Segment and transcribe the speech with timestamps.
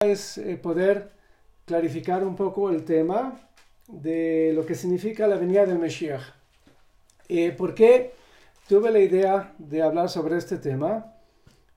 [0.00, 1.10] es eh, poder
[1.64, 3.36] clarificar un poco el tema
[3.88, 6.22] de lo que significa la venida del Mesías.
[7.28, 8.12] Eh, ¿Por qué
[8.68, 11.14] tuve la idea de hablar sobre este tema?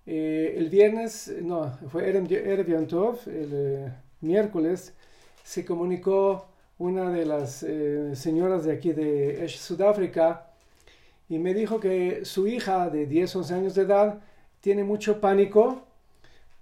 [0.05, 3.91] Eh, el viernes, no, fue Erev Yom el
[4.21, 4.93] miércoles,
[5.43, 6.45] se comunicó
[6.77, 7.65] una de las
[8.13, 10.45] señoras de aquí de Sudáfrica
[11.27, 14.19] y me dijo que su hija de 10, 11 años de edad
[14.59, 15.87] tiene mucho pánico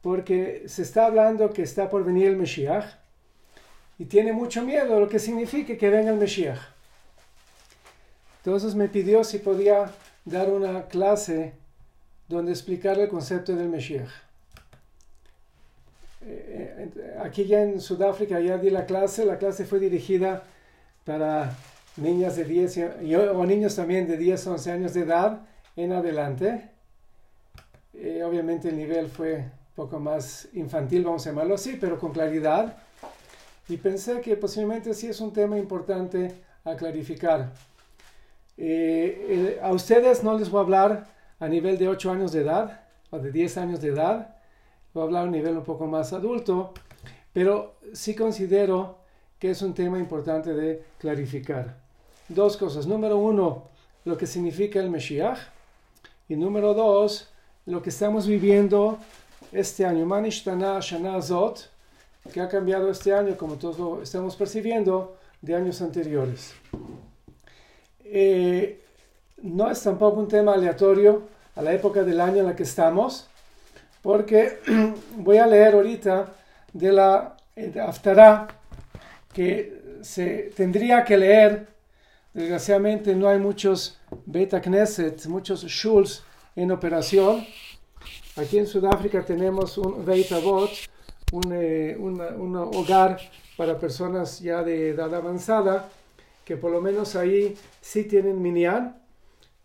[0.01, 2.97] porque se está hablando que está por venir el Mesías
[3.97, 6.59] y tiene mucho miedo, lo que significa que venga el Mesías.
[8.37, 9.91] Entonces me pidió si podía
[10.23, 11.53] dar una clase
[12.29, 14.09] donde explicar el concepto del Mesías.
[16.21, 20.43] Eh, eh, aquí ya en Sudáfrica ya di la clase, la clase fue dirigida
[21.05, 21.55] para
[21.97, 22.77] niñas de 10
[23.35, 25.41] o niños también de 10, 11 años de edad
[25.75, 26.69] en adelante.
[27.93, 29.45] Eh, obviamente el nivel fue
[29.79, 32.75] poco más infantil, vamos a llamarlo así, pero con claridad.
[33.69, 37.53] Y pensé que posiblemente sí es un tema importante a clarificar.
[38.57, 41.07] Eh, a ustedes no les voy a hablar
[41.39, 44.35] a nivel de 8 años de edad o de 10 años de edad,
[44.93, 46.73] voy a hablar a un nivel un poco más adulto,
[47.31, 48.97] pero sí considero
[49.39, 51.77] que es un tema importante de clarificar.
[52.27, 52.85] Dos cosas.
[52.85, 53.69] Número uno,
[54.03, 55.39] lo que significa el Mesías.
[56.27, 57.29] Y número dos,
[57.65, 58.99] lo que estamos viviendo
[59.51, 61.69] este año, Manishtana Shana Zot,
[62.31, 66.53] que ha cambiado este año, como todos lo estamos percibiendo, de años anteriores.
[68.03, 68.81] Eh,
[69.41, 71.23] no es tampoco un tema aleatorio
[71.55, 73.27] a la época del año en la que estamos,
[74.01, 74.59] porque
[75.17, 76.33] voy a leer ahorita
[76.73, 77.37] de la
[77.85, 78.47] Haftarah
[79.33, 81.67] que se tendría que leer.
[82.33, 86.23] Desgraciadamente no hay muchos Beta Knesset, muchos Shuls
[86.55, 87.45] en operación
[88.39, 90.69] Aquí en Sudáfrica tenemos un Beit Avot,
[91.51, 93.19] eh, un, hogar
[93.57, 95.89] para personas ya de edad avanzada,
[96.45, 98.97] que por lo menos ahí sí tienen minyan.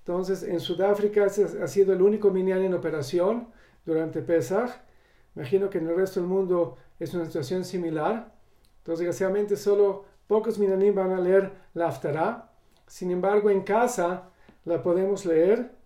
[0.00, 3.46] Entonces, en Sudáfrica ha sido el único minyan en operación
[3.86, 4.70] durante Pesach.
[5.36, 8.34] Imagino que en el resto del mundo es una situación similar.
[8.78, 12.50] Entonces, desgraciadamente, solo pocos minyanim van a leer la Haftarah.
[12.88, 14.30] Sin embargo, en casa
[14.64, 15.83] la podemos leer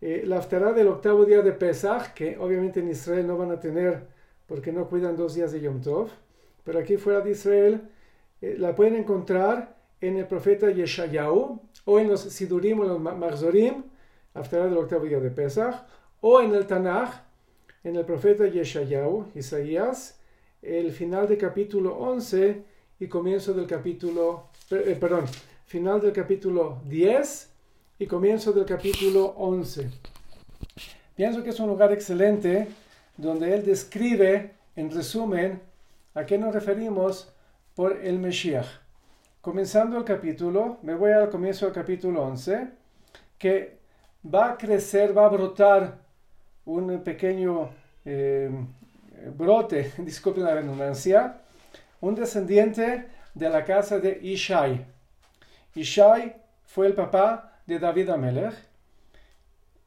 [0.00, 3.60] eh, la aftará del octavo día de Pesach, que obviamente en Israel no van a
[3.60, 4.06] tener
[4.46, 6.08] porque no cuidan dos días de Yom Tov,
[6.64, 7.82] pero aquí fuera de Israel
[8.40, 13.84] eh, la pueden encontrar en el profeta Yeshayahu, o en los Sidurim o los Marzorim,
[14.32, 15.74] aftará del octavo día de Pesach,
[16.20, 17.22] o en el Tanaj,
[17.84, 20.18] en el profeta Yeshayahu, Isaías,
[20.62, 22.62] el final del capítulo 11
[23.00, 25.24] y comienzo del capítulo, eh, perdón,
[25.66, 27.49] final del capítulo 10
[28.00, 29.90] y comienzo del capítulo 11.
[31.14, 32.66] Pienso que es un lugar excelente
[33.18, 35.60] donde él describe, en resumen,
[36.14, 37.30] a qué nos referimos
[37.74, 38.66] por el Mesías.
[39.42, 42.68] Comenzando el capítulo, me voy al comienzo del capítulo 11,
[43.36, 43.76] que
[44.24, 45.98] va a crecer, va a brotar
[46.64, 47.68] un pequeño
[48.06, 48.50] eh,
[49.36, 51.42] brote, disculpen la redundancia,
[52.00, 54.86] un descendiente de la casa de Ishai.
[55.74, 58.54] Ishai fue el papá de David Amelech.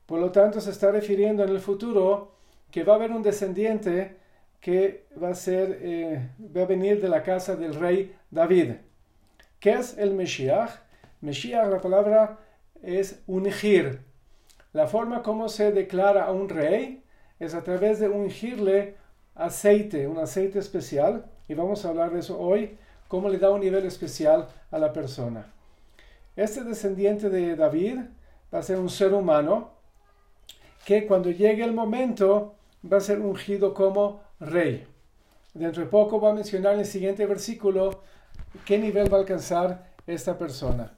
[0.06, 2.32] Por lo tanto, se está refiriendo en el futuro
[2.72, 4.16] que va a haber un descendiente
[4.62, 8.76] que va a, ser, eh, va a venir de la casa del rey David.
[9.60, 10.80] ¿Qué es el Mesías?
[11.20, 12.40] Mesías, la palabra
[12.82, 14.00] es ungir.
[14.72, 17.04] La forma como se declara a un rey
[17.40, 18.96] es a través de ungirle
[19.36, 22.78] aceite, un aceite especial, y vamos a hablar de eso hoy,
[23.10, 25.54] cómo le da un nivel especial a la persona.
[26.36, 28.00] Este descendiente de David
[28.52, 29.72] va a ser un ser humano
[30.86, 32.56] que cuando llegue el momento
[32.92, 34.88] va a ser ungido como rey.
[35.54, 38.02] Dentro de poco va a mencionar en el siguiente versículo
[38.66, 40.98] qué nivel va a alcanzar esta persona.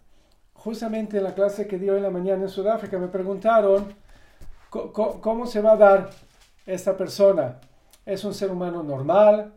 [0.53, 3.94] Justamente en la clase que dio en la mañana en Sudáfrica me preguntaron
[4.69, 6.09] cómo se va a dar
[6.66, 7.59] esta persona.
[8.06, 9.53] ¿Es un ser humano normal?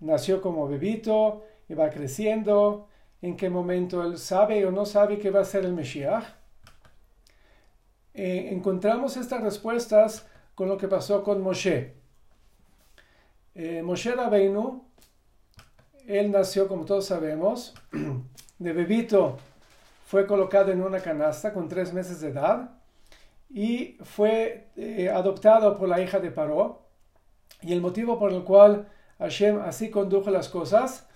[0.00, 2.88] ¿Nació como bebito y va creciendo?
[3.24, 6.24] En qué momento él sabe o no sabe que va a ser el Mesías.
[8.12, 11.94] Eh, encontramos estas respuestas con lo que pasó con Moshe.
[13.54, 14.84] Eh, Moshe Rabbeinu,
[16.06, 17.72] él nació, como todos sabemos,
[18.58, 19.38] de bebito,
[20.04, 22.72] fue colocado en una canasta con tres meses de edad
[23.48, 26.82] y fue eh, adoptado por la hija de Paró.
[27.62, 28.86] Y el motivo por el cual
[29.18, 31.08] Hashem así condujo las cosas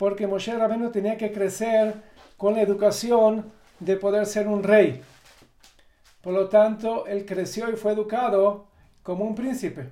[0.00, 1.92] porque Moshe Rabenu tenía que crecer
[2.38, 5.02] con la educación de poder ser un rey.
[6.22, 8.68] Por lo tanto, él creció y fue educado
[9.02, 9.90] como un príncipe.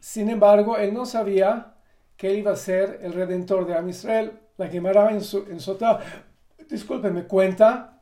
[0.00, 1.74] Sin embargo, él no sabía
[2.16, 4.32] que iba a ser el redentor de Am Israel.
[4.56, 6.00] La Gemara en, su, en Sotá,
[6.66, 8.00] disculpe, me cuenta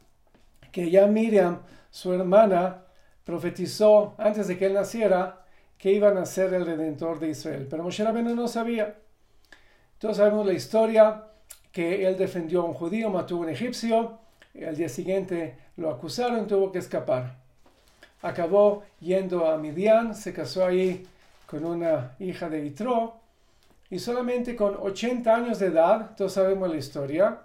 [0.70, 2.84] que ya Miriam, su hermana,
[3.24, 5.44] profetizó antes de que él naciera
[5.76, 7.66] que iban a ser el redentor de Israel.
[7.68, 9.00] Pero Moshe Rabbeinu no sabía.
[9.98, 11.24] Todos sabemos la historia
[11.72, 14.18] que él defendió a un judío, mató a un egipcio,
[14.66, 17.36] al día siguiente lo acusaron y tuvo que escapar.
[18.20, 21.06] Acabó yendo a Midian, se casó ahí
[21.46, 23.14] con una hija de Itro
[23.88, 27.40] y solamente con 80 años de edad, todos sabemos la historia,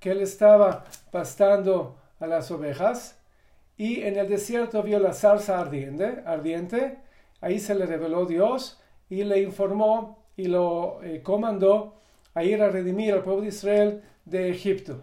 [0.00, 3.16] que él estaba pastando a las ovejas
[3.76, 6.98] y en el desierto vio la zarza ardiente, ardiente
[7.40, 11.94] ahí se le reveló Dios y le informó y lo eh, comandó
[12.34, 15.02] a ir a redimir al pueblo de Israel de Egipto.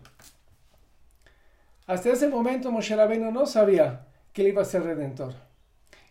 [1.87, 5.33] Hasta ese momento Moshe Rabbeinu no sabía que él iba a ser redentor.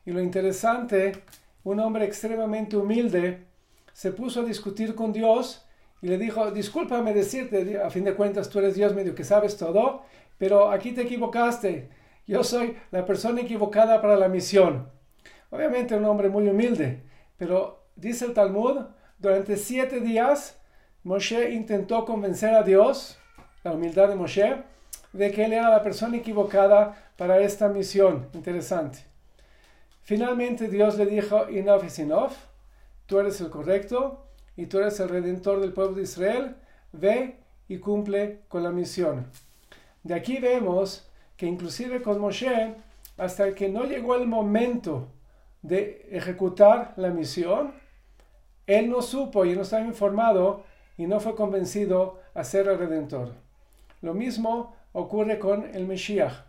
[0.05, 1.13] Y lo interesante,
[1.65, 3.45] un hombre extremadamente humilde
[3.93, 5.65] se puso a discutir con Dios
[6.01, 9.57] y le dijo, discúlpame decirte, a fin de cuentas tú eres Dios medio que sabes
[9.57, 10.03] todo,
[10.39, 11.91] pero aquí te equivocaste.
[12.27, 14.89] Yo soy la persona equivocada para la misión.
[15.51, 17.03] Obviamente un hombre muy humilde,
[17.37, 18.83] pero dice el Talmud,
[19.19, 20.59] durante siete días
[21.05, 23.19] Moshe intentó convencer a Dios,
[23.65, 24.63] la humildad de Moshe,
[25.13, 28.29] de que él era la persona equivocada para esta misión.
[28.35, 28.99] Interesante.
[30.03, 32.33] Finalmente Dios le dijo, enough is enough,
[33.07, 34.27] tú eres el correcto
[34.57, 36.57] y tú eres el redentor del pueblo de Israel,
[36.93, 37.37] ve
[37.69, 39.27] y cumple con la misión.
[40.03, 42.75] De aquí vemos que inclusive con Moshe,
[43.17, 45.09] hasta que no llegó el momento
[45.63, 47.75] de ejecutar la misión,
[48.69, 50.63] él no supo y no estaba informado
[50.99, 53.33] y no fue convencido a ser el redentor.
[54.03, 56.45] Lo mismo ocurre con el Mesías.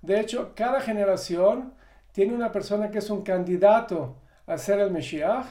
[0.00, 1.74] De hecho, cada generación
[2.12, 4.14] tiene una persona que es un candidato
[4.46, 5.46] a ser el Mesías,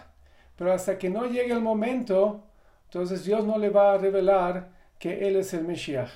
[0.55, 2.41] pero hasta que no llegue el momento,
[2.85, 6.09] entonces Dios no le va a revelar que Él es el Mesías.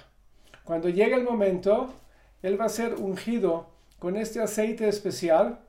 [0.64, 1.94] Cuando llegue el momento,
[2.42, 3.68] Él va a ser ungido
[4.00, 5.60] con este aceite especial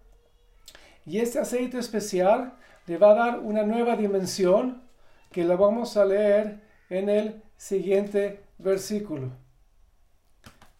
[1.04, 2.52] y este aceite especial
[2.88, 4.82] le va a dar una nueva dimensión
[5.30, 9.30] que la vamos a leer en el siguiente versículo.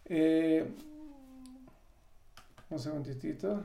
[0.07, 0.67] Eh,
[2.71, 3.63] un segundito.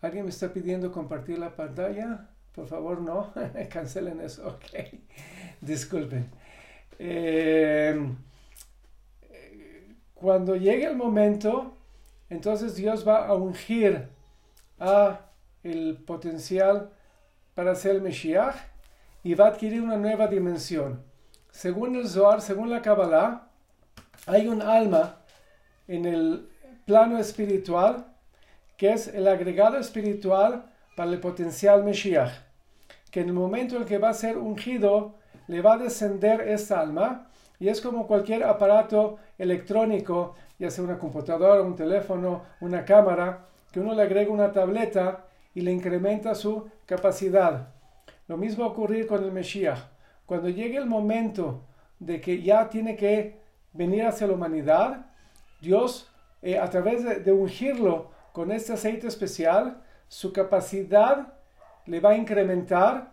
[0.00, 2.28] ¿Alguien me está pidiendo compartir la pantalla?
[2.54, 3.32] Por favor, no.
[3.70, 4.46] Cancelen eso.
[4.56, 5.00] Ok.
[5.60, 6.30] Disculpen.
[6.98, 7.98] Eh,
[10.14, 11.76] cuando llegue el momento,
[12.30, 14.13] entonces Dios va a ungir
[14.84, 15.20] a
[15.62, 16.90] el potencial
[17.54, 18.56] para ser el Mesías
[19.22, 21.02] y va a adquirir una nueva dimensión.
[21.50, 23.48] Según el Zohar, según la Kabbalah,
[24.26, 25.20] hay un alma
[25.88, 26.48] en el
[26.84, 28.06] plano espiritual
[28.76, 30.64] que es el agregado espiritual
[30.96, 32.32] para el potencial Mesías,
[33.10, 35.14] que en el momento en que va a ser ungido,
[35.46, 37.28] le va a descender esta alma
[37.58, 43.80] y es como cualquier aparato electrónico, ya sea una computadora, un teléfono, una cámara, que
[43.80, 47.70] uno le agrega una tableta y le incrementa su capacidad.
[48.28, 49.84] Lo mismo va a ocurrir con el Mesías.
[50.26, 51.64] Cuando llegue el momento
[51.98, 53.40] de que ya tiene que
[53.72, 55.06] venir hacia la humanidad,
[55.60, 56.08] Dios,
[56.40, 61.34] eh, a través de, ungirlo con este aceite especial, su capacidad
[61.86, 63.12] le va a incrementar,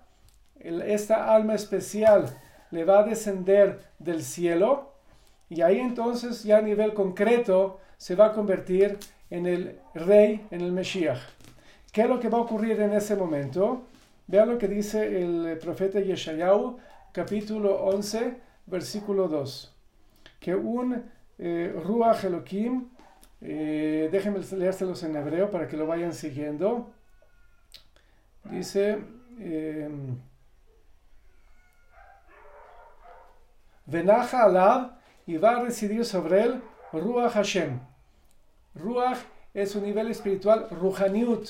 [0.60, 2.26] esta alma especial
[2.70, 4.94] le va a descender del cielo
[5.50, 9.00] y ahí entonces ya a nivel concreto se va a convertir
[9.32, 11.20] en el rey, en el Mesías.
[11.92, 13.88] ¿Qué es lo que va a ocurrir en ese momento?
[14.28, 16.78] Vean lo que dice el profeta Yeshayahu,
[17.12, 19.76] capítulo 11, versículo 2.
[20.40, 21.04] Que un
[21.40, 22.90] eh, Ruach Elohim,
[23.42, 26.92] eh, déjenme leérselos en hebreo para que lo vayan siguiendo.
[28.44, 29.00] Dice,
[29.40, 29.90] eh,
[33.86, 34.92] Venaja Alab
[35.26, 36.62] y va a residir sobre él
[36.94, 37.91] Ruach Hashem.
[38.76, 39.20] Ruach
[39.54, 41.50] es un nivel espiritual, Ruhaniut,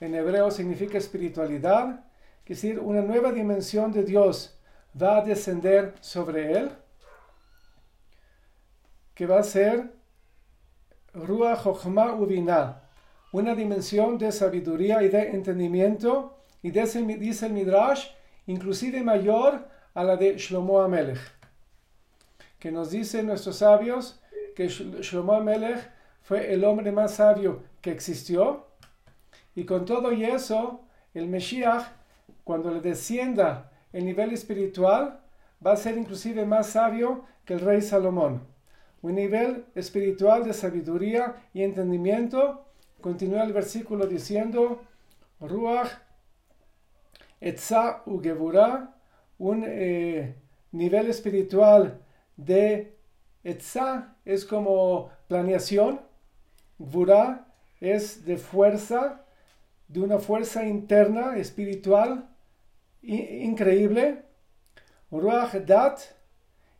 [0.00, 2.04] en hebreo significa espiritualidad,
[2.44, 4.58] es decir, una nueva dimensión de Dios
[5.00, 6.70] va a descender sobre él,
[9.14, 9.92] que va a ser
[11.12, 12.82] Ruach Chochma Ubina,
[13.32, 16.98] una dimensión de sabiduría y de entendimiento, y dice
[17.46, 18.08] el Midrash,
[18.46, 21.34] inclusive mayor a la de Shlomo Amelech
[22.64, 24.18] que nos dicen nuestros sabios
[24.56, 25.86] que Shlomo Melech
[26.24, 28.66] fue el hombre más sabio que existió.
[29.54, 30.80] Y con todo y eso,
[31.12, 31.92] el Mesías,
[32.42, 35.20] cuando le descienda el nivel espiritual,
[35.64, 38.42] va a ser inclusive más sabio que el rey Salomón.
[39.02, 42.64] Un nivel espiritual de sabiduría y entendimiento.
[43.02, 44.80] Continúa el versículo diciendo,
[45.40, 45.90] Ruach,
[47.38, 48.22] Etza u
[49.36, 50.36] un eh,
[50.72, 52.00] nivel espiritual
[52.36, 52.96] de
[53.42, 56.00] Etza es como planeación,
[56.78, 57.46] Gvura
[57.80, 59.24] es de fuerza,
[59.88, 62.28] de una fuerza interna, espiritual,
[63.02, 64.22] increíble,
[65.10, 66.00] Ruach Dat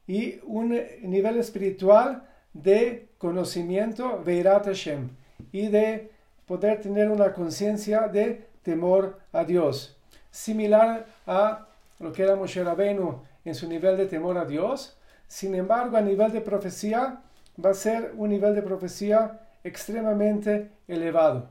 [0.06, 0.70] y un
[1.02, 5.10] nivel espiritual de conocimiento, Veirat Hashem,
[5.52, 6.10] y de
[6.46, 9.96] poder tener una conciencia de temor a Dios,
[10.30, 11.66] similar a
[12.00, 14.96] lo que era Moshe Rabbeinu en su nivel de temor a Dios.
[15.28, 17.22] Sin embargo, a nivel de profecía,
[17.62, 21.48] va a ser un nivel de profecía extremadamente elevado.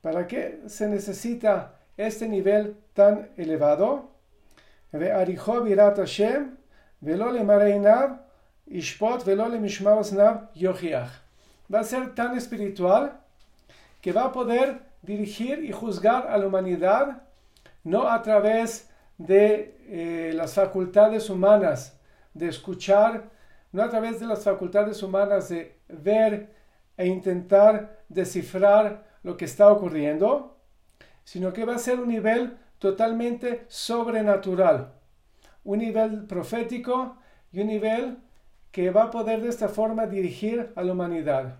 [0.00, 4.10] ¿Para qué se necesita este nivel tan elevado?
[11.72, 13.20] Va a ser tan espiritual
[14.00, 17.22] que va a poder dirigir y juzgar a la humanidad
[17.84, 21.98] no a través de eh, las facultades humanas
[22.34, 23.24] de escuchar,
[23.72, 26.48] no a través de las facultades humanas de ver
[26.96, 30.56] e intentar descifrar lo que está ocurriendo,
[31.24, 34.92] sino que va a ser un nivel totalmente sobrenatural,
[35.64, 37.16] un nivel profético
[37.52, 38.18] y un nivel
[38.72, 41.56] que va a poder de esta forma dirigir a la humanidad.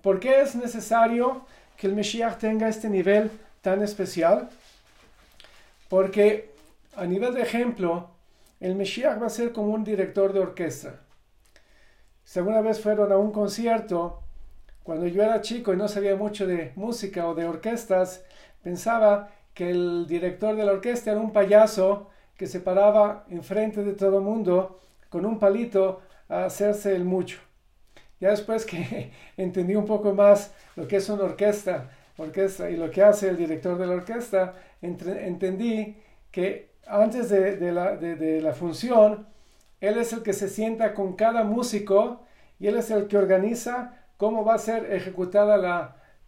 [0.00, 1.44] ¿Por qué es necesario
[1.76, 4.48] que el Mesías tenga este nivel tan especial?
[5.88, 6.52] Porque
[6.96, 8.08] a nivel de ejemplo,
[8.60, 11.00] el Mesías va a ser como un director de orquesta.
[12.24, 14.21] Si alguna vez fueron a un concierto,
[14.82, 18.24] cuando yo era chico y no sabía mucho de música o de orquestas,
[18.62, 23.92] pensaba que el director de la orquesta era un payaso que se paraba enfrente de
[23.92, 27.38] todo el mundo con un palito a hacerse el mucho.
[28.20, 32.90] Ya después que entendí un poco más lo que es una orquesta, orquesta y lo
[32.90, 35.96] que hace el director de la orquesta, entendí
[36.30, 39.26] que antes de, la, función,
[39.80, 42.22] él es el que se sienta con cada músico
[42.58, 45.56] y él es el que organiza cómo va a ser ejecutada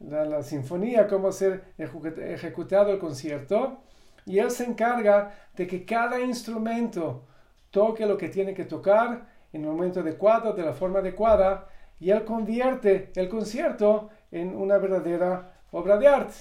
[0.00, 3.84] la, sinfonía, cómo va a ser ejecutado el concierto.
[4.26, 7.24] Y él se encarga de que cada instrumento
[7.70, 11.68] toque lo que tiene que tocar en el momento adecuado, de la forma adecuada,
[12.00, 16.34] y él convierte el concierto en una verdadera obra de arte.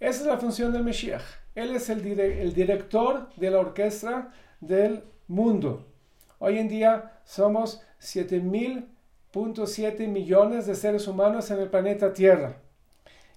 [0.00, 1.24] Esa es la función del Mesías.
[1.54, 5.84] Él es el, el director de la orquesta del mundo.
[6.38, 7.82] Hoy en día somos
[9.32, 12.56] 7.7 millones de seres humanos en el planeta Tierra.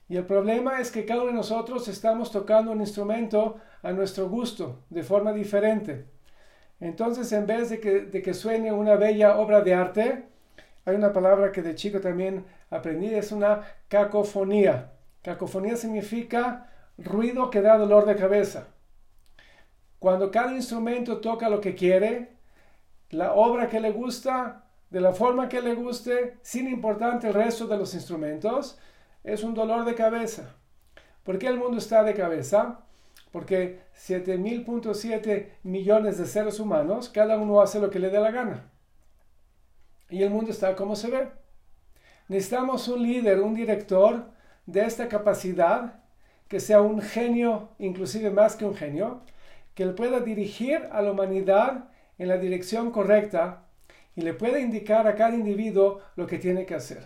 [0.07, 4.29] Y el problema es que cada uno de nosotros estamos tocando un instrumento a nuestro
[4.29, 6.05] gusto, de forma diferente.
[6.79, 10.25] Entonces, en vez de que, de que suene una bella obra de arte,
[10.85, 14.91] hay una palabra que de chico también aprendí, es una cacofonía.
[15.21, 18.67] Cacofonía significa ruido que da dolor de cabeza.
[19.99, 22.29] Cuando cada instrumento toca lo que quiere,
[23.11, 27.65] la obra que le gusta, de la forma que le guste, sin importar el resto
[27.65, 28.77] de los instrumentos,
[29.23, 30.53] es un dolor de cabeza.
[31.23, 32.81] ¿Por qué el mundo está de cabeza?
[33.31, 38.69] Porque 7.7 millones de seres humanos, cada uno hace lo que le dé la gana.
[40.09, 41.29] Y el mundo está como se ve.
[42.27, 44.25] Necesitamos un líder, un director
[44.65, 46.01] de esta capacidad
[46.49, 49.21] que sea un genio, inclusive más que un genio,
[49.73, 51.85] que le pueda dirigir a la humanidad
[52.17, 53.67] en la dirección correcta
[54.15, 57.03] y le pueda indicar a cada individuo lo que tiene que hacer.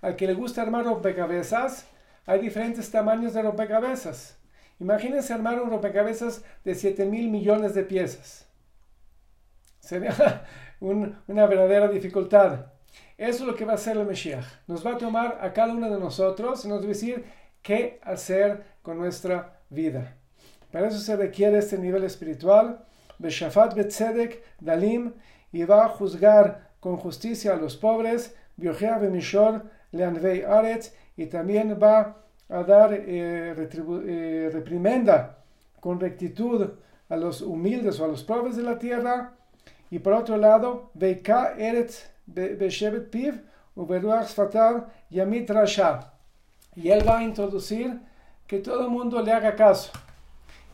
[0.00, 1.86] Al que le gusta armar rompecabezas,
[2.26, 4.38] hay diferentes tamaños de rompecabezas.
[4.80, 8.46] Imagínense armar un rompecabezas de 7 mil millones de piezas.
[9.80, 10.44] Sería
[10.80, 12.66] una verdadera dificultad.
[13.16, 14.46] Eso es lo que va a hacer el Mesías.
[14.68, 17.24] Nos va a tomar a cada uno de nosotros y nos va a decir,
[17.62, 20.16] qué hacer con nuestra vida.
[20.70, 22.84] Para eso se requiere este nivel espiritual.
[23.18, 25.14] Beshafat Betzedek Dalim
[25.52, 28.34] y va a juzgar con justicia a los pobres.
[31.16, 32.16] Y también va
[32.48, 35.38] a dar eh, eh, reprimenda
[35.80, 36.70] con rectitud
[37.08, 39.32] a los humildes o a los pobres de la tierra.
[39.90, 43.42] Y por otro lado, Veika Eretz Beshevet Piv
[45.10, 46.12] Yamit Rasha
[46.78, 48.00] y él va a introducir
[48.46, 49.90] que todo el mundo le haga caso.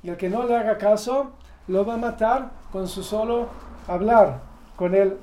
[0.03, 1.33] Y el que no le haga caso,
[1.67, 3.49] lo va a matar con su solo
[3.89, 4.41] hablar,
[4.77, 5.19] con el,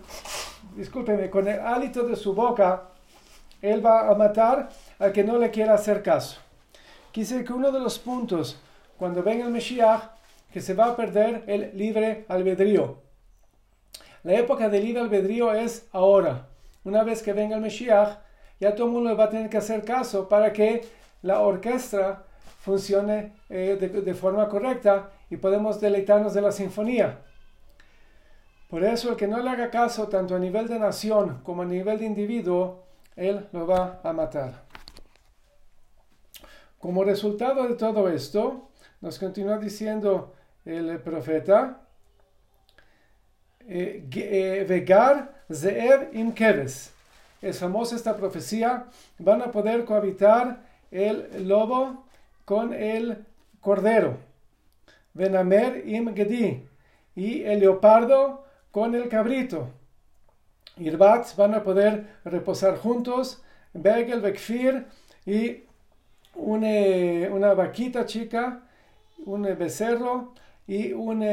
[0.76, 2.90] discúlpeme, con el hálito de su boca,
[3.62, 6.40] él va a matar al que no le quiera hacer caso.
[7.12, 8.60] Quise que uno de los puntos,
[8.98, 10.04] cuando venga el Mesías,
[10.52, 13.00] que se va a perder el libre albedrío.
[14.24, 16.48] La época del libre albedrío es ahora.
[16.84, 18.18] Una vez que venga el Mesías,
[18.60, 20.86] ya todo el mundo va a tener que hacer caso para que
[21.22, 22.24] la orquesta
[22.60, 27.20] funcione eh, de, forma correcta y podemos deleitarnos de la sinfonía.
[28.72, 31.66] Por eso el que no le haga caso tanto a nivel de nación como a
[31.66, 32.86] nivel de individuo,
[33.18, 34.64] él lo va a matar.
[36.80, 38.70] Como resultado de todo esto,
[39.02, 41.82] nos continúa diciendo el profeta,
[43.68, 46.94] eh, eh, Vegar Zeev im Keves.
[47.42, 48.86] Es famosa esta profecía.
[49.20, 52.06] Van a poder cohabitar el lobo
[52.46, 53.26] con el
[53.60, 54.16] cordero.
[55.14, 56.70] Venamer im Gedi.
[57.18, 59.70] Y el leopardo con el cabrito.
[60.78, 63.42] Irbat van a poder reposar juntos.
[63.74, 64.86] Begel, Bekfir
[65.26, 65.64] y
[66.36, 68.62] una, una vaquita chica,
[69.26, 70.34] un becerro
[70.68, 71.24] y un,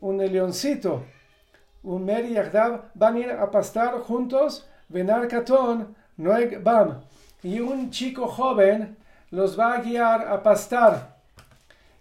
[0.00, 1.04] un leoncito
[1.82, 2.34] un Meri
[2.94, 7.00] van a ir a pastar juntos, Venar Katón, Noeg Bam,
[7.42, 8.96] y un chico joven
[9.30, 11.16] los va a guiar a pastar.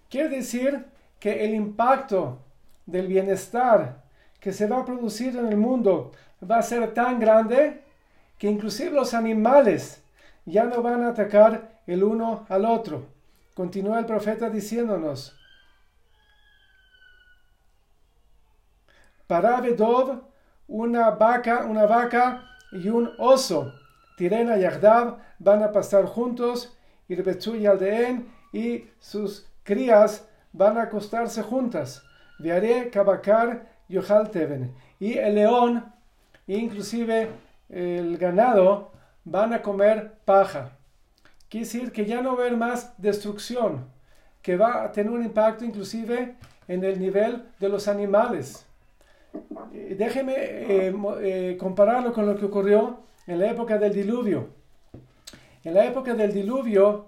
[0.10, 0.86] Quiere decir
[1.20, 2.40] que el impacto
[2.86, 4.02] del bienestar
[4.40, 6.12] que se va a producir en el mundo
[6.50, 7.84] va a ser tan grande
[8.38, 10.04] que inclusive los animales
[10.46, 13.06] ya no van a atacar el uno al otro.
[13.54, 15.34] Continúa el profeta diciéndonos,
[19.26, 20.22] Para Vedov,
[20.68, 23.74] una vaca, una vaca y un oso.
[24.16, 26.78] Tirena y Yagdav van a pasar juntos,
[27.10, 32.04] y y Aldeen y sus crías van a acostarse juntas.
[32.40, 35.86] Viaré Kabakar Y el león,
[36.48, 37.30] inclusive
[37.70, 38.92] el ganado,
[39.24, 40.72] van a comer paja.
[41.50, 43.86] Quiere decir que ya no va a haber más destrucción,
[44.42, 46.36] que va a tener un impacto inclusive
[46.68, 48.66] en el nivel de los animales.
[49.74, 54.50] Eh, déjeme eh, eh, compararlo con lo que ocurrió en la época del diluvio.
[55.64, 57.08] En la época del diluvio,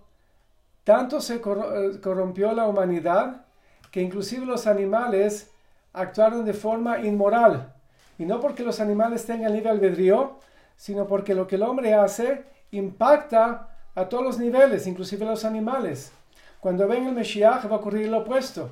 [0.84, 3.46] tanto se corrompió la humanidad
[3.92, 5.49] que inclusive los animales
[5.94, 7.74] actuaron de forma inmoral.
[8.18, 10.40] Y no porque los animales tengan libre albedrío,
[10.76, 16.12] sino porque lo que el hombre hace impacta a todos los niveles, inclusive los animales.
[16.60, 18.70] Cuando venga el Mesías va a ocurrir lo opuesto.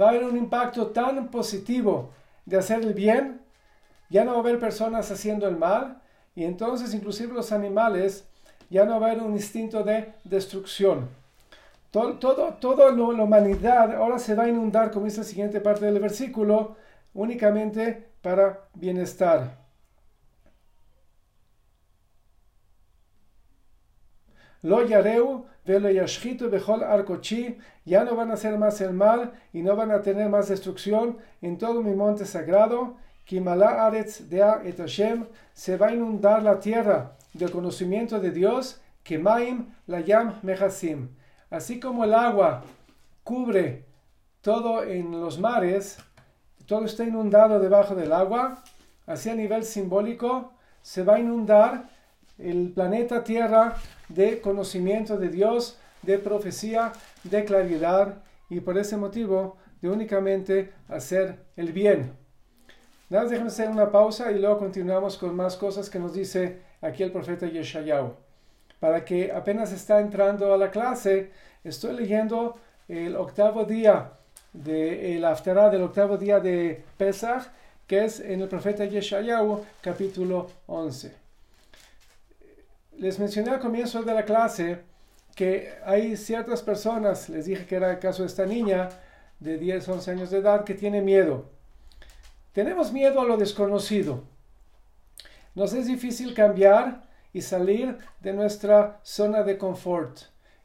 [0.00, 2.10] Va a haber un impacto tan positivo
[2.46, 3.40] de hacer el bien,
[4.08, 6.00] ya no va a haber personas haciendo el mal
[6.34, 8.24] y entonces inclusive los animales
[8.70, 11.08] ya no va a haber un instinto de destrucción.
[11.90, 15.86] Todo, todo, toda la humanidad ahora se va a inundar, como dice la siguiente parte
[15.86, 16.76] del versículo,
[17.14, 19.58] únicamente para bienestar.
[24.62, 29.62] Lo yareu velo yashchito bechol arcochi, ya no van a hacer más el mal y
[29.62, 32.96] no van a tener más destrucción en todo mi monte sagrado.
[33.24, 38.80] Kimala aretz dea et Hashem, se va a inundar la tierra del conocimiento de Dios,
[39.02, 41.08] Kemaim la yam mehasim.
[41.50, 42.62] Así como el agua
[43.24, 43.84] cubre
[44.40, 45.98] todo en los mares,
[46.66, 48.62] todo está inundado debajo del agua,
[49.06, 51.90] así a nivel simbólico se va a inundar
[52.38, 53.74] el planeta Tierra
[54.08, 56.92] de conocimiento de Dios, de profecía,
[57.24, 62.12] de claridad y por ese motivo de únicamente hacer el bien.
[63.08, 67.02] Nada, déjenme hacer una pausa y luego continuamos con más cosas que nos dice aquí
[67.02, 68.29] el profeta Yeshayahu.
[68.80, 71.30] Para que apenas está entrando a la clase,
[71.62, 74.12] estoy leyendo el octavo día
[74.52, 77.44] de el Aftará del octavo día de Pesach,
[77.86, 81.20] que es en el profeta Yeshayahu, capítulo 11
[83.00, 84.80] les mencioné al comienzo de la clase
[85.34, 88.90] que hay ciertas personas, les dije que era el caso de esta niña
[89.38, 91.46] de 10, 11 años de edad, que tiene miedo.
[92.52, 94.24] Tenemos miedo a lo desconocido.
[95.54, 100.18] Nos es difícil cambiar y salir de nuestra zona de confort.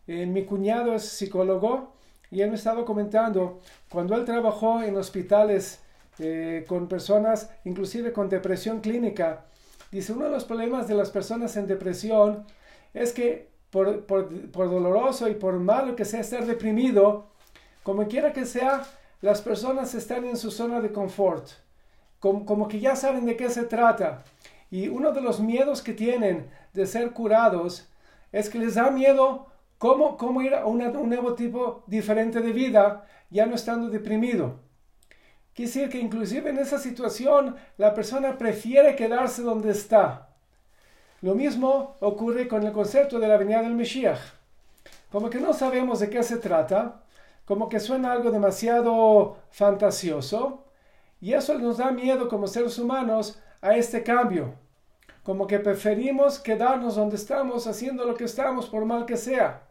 [0.08, 1.93] Eh, mi cuñado es psicólogo
[2.32, 5.80] y él me estaba comentando, cuando él trabajó en hospitales
[6.19, 9.45] eh, con personas, inclusive con depresión clínica,
[9.95, 12.45] Dice, uno de los problemas de las personas en depresión
[12.93, 14.06] es que por,
[14.51, 17.28] doloroso y por malo que sea estar deprimido,
[17.82, 18.84] como quiera que sea,
[19.21, 21.47] las personas están en su zona de confort,
[22.19, 24.23] como, como que ya saben de qué se trata.
[24.76, 27.88] Y uno de los miedos que tienen de ser curados
[28.34, 33.06] es que les da miedo cómo, cómo ir a un nuevo tipo diferente de vida
[33.30, 34.60] ya no estando deprimido.
[35.54, 40.28] Quiere que inclusive en esa situación la persona prefiere quedarse donde está.
[41.22, 44.20] Lo mismo ocurre con el concepto de la venida del Mesías.
[45.10, 47.02] Como que no sabemos de qué se trata,
[47.46, 50.66] como que suena algo demasiado fantasioso,
[51.22, 54.64] y eso nos da miedo como seres humanos a este cambio.
[55.26, 59.64] Como que preferimos quedarnos donde estamos haciendo lo que estamos por mal que sea.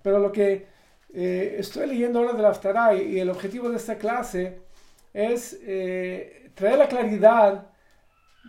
[0.00, 0.68] Pero lo que
[1.12, 4.60] eh, estoy leyendo ahora de la y, el objetivo de esta clase
[5.12, 7.66] es eh, traer la claridad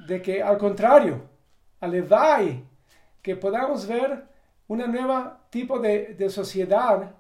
[0.06, 1.24] de que al contrario,
[1.80, 2.64] alevai,
[3.24, 4.26] que podamos ver
[4.68, 7.16] una nueva tipo de, de, sociedad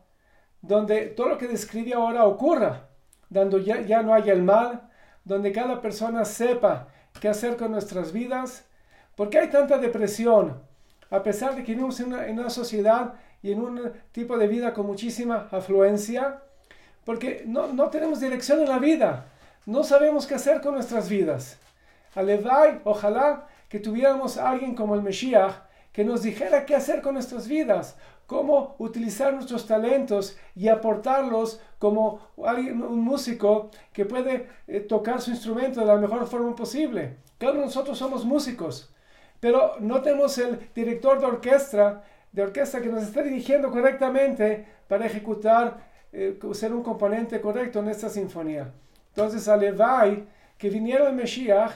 [0.62, 2.88] donde todo lo que describe ahora ocurra,
[3.30, 4.92] donde ya, ya no haya el mal,
[5.24, 8.68] donde cada persona sepa qué hacer con nuestras vidas.
[9.18, 10.62] Porque hay tanta depresión?
[11.10, 14.86] A pesar de que vivimos en una, sociedad y en un tipo de vida con
[14.86, 16.42] muchísima afluencia,
[17.04, 19.26] porque no, no tenemos dirección en la vida,
[19.66, 21.58] no sabemos qué hacer con nuestras vidas.
[22.14, 25.56] Alevai, ojalá que tuviéramos a alguien como el Mesías
[25.92, 32.20] que nos dijera qué hacer con nuestras vidas, cómo utilizar nuestros talentos y aportarlos como
[32.36, 37.18] un músico que puede eh, tocar su instrumento de la mejor forma posible.
[37.40, 38.94] Cada nosotros somos músicos,
[39.40, 45.06] pero no tenemos el director de orquesta, de orquesta que nos está dirigiendo correctamente para
[45.06, 48.72] ejecutar, eh, ser un componente correcto en esta sinfonía.
[49.10, 51.72] Entonces, Alevai, que viniera el Mesías,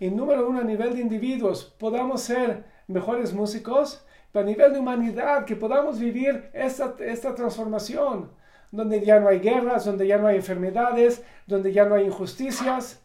[0.00, 4.78] en número uno a nivel de individuos, podamos ser mejores músicos, pero a nivel de
[4.78, 8.30] humanidad, que podamos vivir esta, esta transformación,
[8.70, 13.00] donde ya no hay guerras, donde ya no hay enfermedades, donde ya no hay injusticias,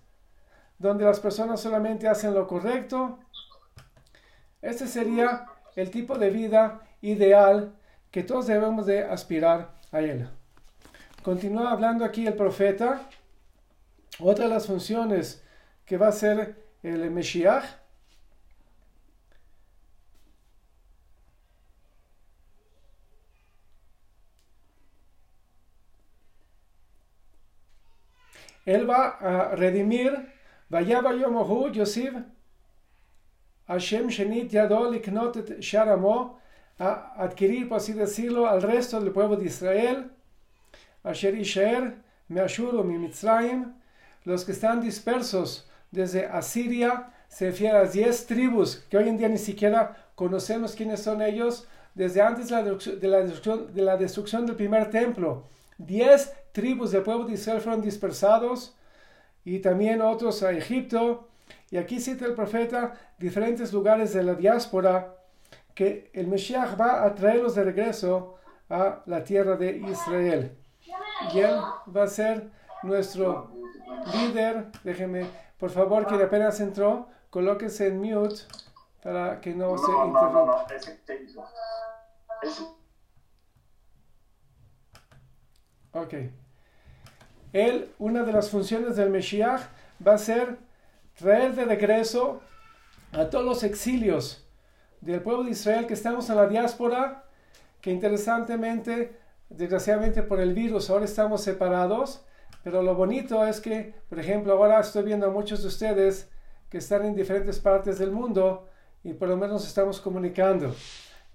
[0.77, 3.19] donde las personas solamente hacen lo correcto.
[4.63, 5.45] Este sería
[5.75, 7.75] el tipo de vida ideal
[8.09, 10.27] que todos debemos de aspirar a él.
[11.21, 13.01] Continúa hablando aquí el profeta.
[14.19, 15.43] Otra de las funciones
[15.85, 17.77] que va a ser el Mesías
[28.65, 30.31] Él va a redimir,
[30.69, 32.13] vaya Yomohu Yosif,
[33.73, 36.39] Hashem Shenit Yadol Liknot Sharamo,
[36.79, 40.11] a adquirir, por así decirlo, al resto del pueblo de Israel,
[41.03, 41.95] Asher Isher,
[42.27, 43.73] Meashur o Mimitzrayim,
[44.23, 49.17] los que están dispersos desde Asiria, se refiere a las diez tribus, que hoy en
[49.17, 54.45] día ni siquiera conocemos quiénes son ellos, desde antes de la, destrucción, de la destrucción
[54.45, 55.43] del primer templo.
[55.77, 58.75] Diez tribus del pueblo de Israel fueron dispersados
[59.45, 61.27] y también otros a Egipto.
[61.73, 65.15] Y aquí cita el profeta diferentes lugares de la diáspora
[65.73, 68.35] que el Mesías va a traerlos de regreso
[68.69, 70.55] a la tierra de Israel.
[71.33, 71.55] Y él
[71.89, 72.51] va a ser
[72.83, 73.49] nuestro
[74.13, 74.67] líder.
[74.83, 75.25] Déjenme,
[75.57, 78.43] por favor, que apenas entró, colóquese en mute
[79.01, 80.67] para que no, se interrumpa.
[85.93, 86.13] Ok.
[87.51, 89.67] Él, una de las funciones del Mesías
[90.05, 90.59] va a ser
[91.15, 92.41] traer de regreso
[93.11, 94.47] a todos los exilios
[95.01, 97.25] del pueblo de Israel que estamos en la diáspora,
[97.81, 99.17] que interesantemente,
[99.49, 102.25] desgraciadamente por el virus, ahora estamos separados,
[102.63, 106.29] pero lo bonito es que, por ejemplo, ahora estoy viendo a muchos de ustedes
[106.69, 108.67] que están en diferentes partes del mundo
[109.03, 110.73] y por lo menos nos estamos comunicando.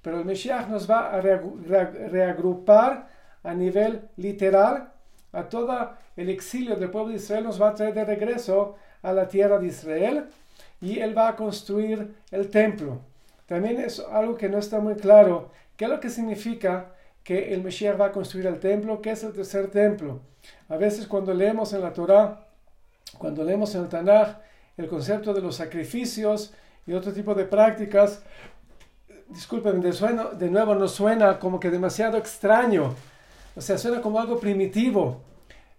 [0.00, 3.10] Pero el Mesías nos va a reagrupar
[3.42, 4.92] a nivel literal
[5.32, 9.12] a todo el exilio del pueblo de Israel, nos va a traer de regreso a
[9.12, 10.24] la tierra de Israel
[10.80, 13.00] y él va a construir el templo.
[13.46, 15.50] También es algo que no está muy claro.
[15.76, 16.92] ¿Qué es lo que significa
[17.24, 19.00] que el Mesías va a construir el templo?
[19.00, 20.20] ¿Qué es el tercer templo?
[20.68, 22.46] A veces cuando leemos en la Torah,
[23.16, 24.36] cuando leemos en el Tanaj,
[24.76, 26.52] el concepto de los sacrificios
[26.86, 28.22] y otro tipo de prácticas,
[29.28, 29.92] disculpen, de,
[30.38, 32.94] de nuevo nos suena como que demasiado extraño
[33.58, 35.20] o sea, suena como algo primitivo,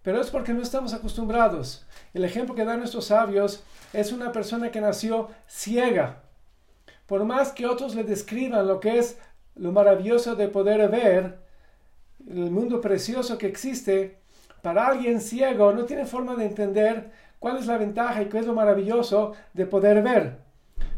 [0.03, 1.85] pero es porque no estamos acostumbrados.
[2.13, 6.23] El ejemplo que dan nuestros sabios es una persona que nació ciega.
[7.05, 9.17] Por más que otros le describan lo que es
[9.55, 11.39] lo maravilloso de poder ver,
[12.27, 14.17] el mundo precioso que existe,
[14.61, 18.45] para alguien ciego no tiene forma de entender cuál es la ventaja y qué es
[18.45, 20.37] lo maravilloso de poder ver.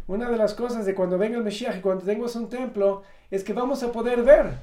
[0.07, 3.43] Una de las cosas de cuando venga el Mesías y cuando tengamos un templo es
[3.43, 4.53] que vamos a poder ver.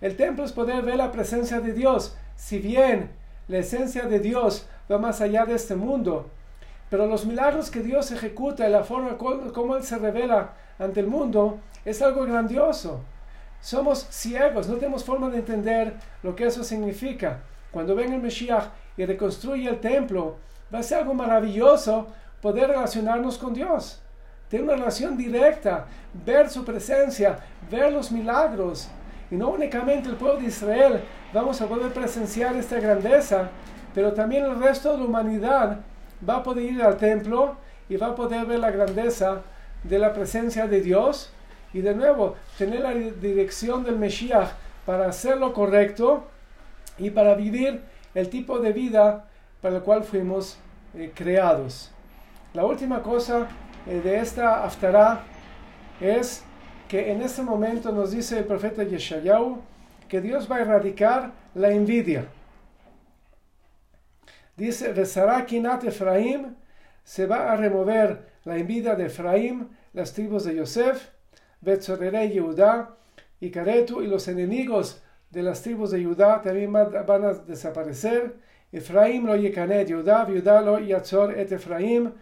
[0.00, 2.16] El templo es poder ver la presencia de Dios.
[2.36, 3.10] Si bien
[3.50, 6.30] la esencia de Dios va más allá de este mundo,
[6.88, 11.08] pero los milagros que Dios ejecuta y la forma como Él se revela ante el
[11.08, 13.00] mundo es algo grandioso.
[13.60, 17.40] Somos ciegos, no tenemos forma de entender lo que eso significa.
[17.72, 20.36] Cuando venga el Mesías y reconstruye el templo,
[20.72, 22.06] va a ser algo maravilloso
[22.40, 24.00] poder relacionarnos con Dios.
[24.48, 25.86] Tener una relación directa,
[26.24, 27.36] ver su presencia,
[27.68, 28.88] ver los milagros,
[29.28, 33.50] y no únicamente el pueblo de Israel vamos a poder presenciar esta grandeza,
[33.94, 35.80] pero también el resto de la humanidad
[36.28, 37.56] va a poder ir al templo
[37.88, 39.42] y va a poder ver la grandeza
[39.82, 41.32] de la presencia de Dios
[41.72, 44.50] y de nuevo tener la dirección del Mesías
[44.84, 46.24] para hacer lo correcto
[46.98, 47.80] y para vivir
[48.14, 49.24] el tipo de vida
[49.60, 50.58] para el cual fuimos
[50.94, 51.90] eh, creados.
[52.54, 53.46] La última cosa
[53.86, 55.20] eh, de esta aftará
[56.00, 56.42] es
[56.88, 59.58] que en este momento nos dice el profeta Yeshayahu
[60.10, 62.26] que Dios va a erradicar la envidia.
[64.56, 64.92] Dice,
[65.46, 66.56] Kinat Efraim,
[67.04, 71.10] se va a remover la envidia de Efraim, las tribus de Yosef,
[71.60, 72.96] Betzorere Yehuda
[73.40, 78.34] y Caretu, y los enemigos de las tribus de Judá también van a desaparecer.
[78.72, 82.12] Efraim lo yekanet Judá, Judá lo yatzor et Efraim.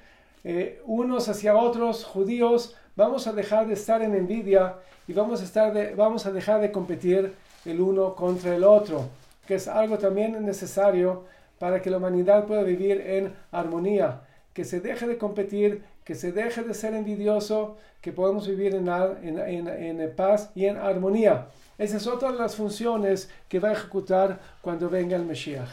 [0.45, 5.45] Eh, unos hacia otros, judíos, vamos a dejar de estar en envidia y vamos a,
[5.45, 9.09] estar vamos a dejar de competir el uno contra el otro,
[9.47, 11.25] que es algo también necesario
[11.59, 14.21] para que la humanidad pueda vivir en armonía,
[14.53, 18.89] que se deje de competir, que se deje de ser envidioso, que podamos vivir en,
[18.89, 21.49] en, en, paz y en armonía.
[21.77, 25.69] Esa es otra de las funciones que va a ejecutar cuando venga el Mesías.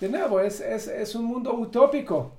[0.00, 2.32] De nuevo, es, es, es un mundo utópico,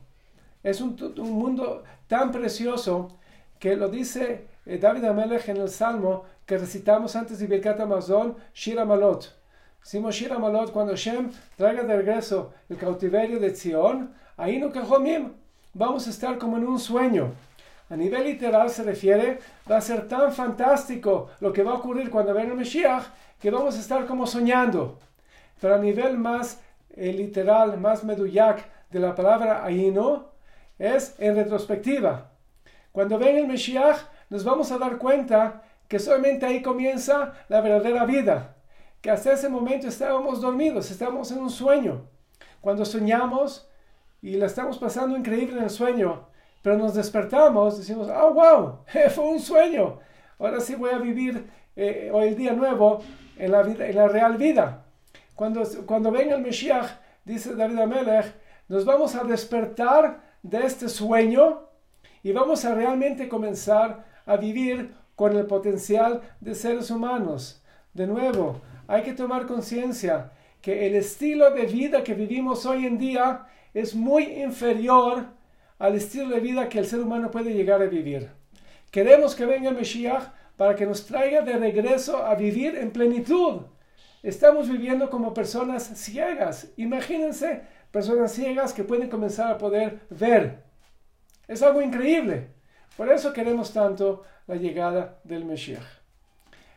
[0.63, 3.11] es un, un, mundo tan precioso
[3.59, 8.35] que lo dice eh, David Amelech en el Salmo que recitamos antes de Birkat Amazon,
[8.53, 9.33] Shira Malot.
[9.81, 15.31] Decimos Shira Malot cuando Shem traiga de regreso el cautiverio de Zion, ahí no Kajomim,
[15.73, 17.31] vamos a estar como en un sueño.
[17.89, 22.09] A nivel literal se refiere, va a ser tan fantástico lo que va a ocurrir
[22.09, 23.05] cuando venga el Mashiach
[23.39, 24.99] que vamos a estar como soñando.
[25.61, 26.59] Pero a nivel más
[26.95, 30.31] eh, literal, más meduyak de la palabra Aino,
[30.77, 32.31] es en retrospectiva.
[32.91, 33.99] Cuando venga el Mashiach,
[34.29, 38.55] nos vamos a dar cuenta que solamente ahí comienza la verdadera vida.
[39.01, 42.07] Que hasta ese momento estábamos dormidos, estábamos en un sueño.
[42.61, 43.69] Cuando soñamos
[44.21, 46.27] y la estamos pasando increíble en el sueño,
[46.61, 48.79] pero nos despertamos, decimos, oh, wow,
[49.15, 49.99] fue un sueño.
[50.39, 53.01] Ahora sí voy a vivir eh, hoy el día nuevo
[53.37, 54.83] en la, vida, en la real vida.
[55.35, 58.33] Cuando, cuando venga el Mesías, dice David Amelech,
[58.67, 61.69] nos vamos a despertar de este sueño
[62.23, 67.63] y vamos a realmente comenzar a vivir con el potencial de seres humanos.
[67.93, 72.99] De nuevo, hay que tomar conciencia que el estilo de vida que vivimos hoy en
[72.99, 75.25] día es muy inferior
[75.79, 78.29] al estilo de vida que el ser humano puede llegar a vivir.
[78.91, 83.61] Queremos que venga el Mesías para que nos traiga de regreso a vivir en plenitud.
[84.23, 86.71] Estamos viviendo como personas ciegas.
[86.77, 87.61] Imagínense
[87.91, 90.63] personas ciegas que pueden comenzar a poder ver.
[91.47, 92.56] Es algo increíble.
[92.97, 95.83] Por eso queremos tanto la llegada del Mesías.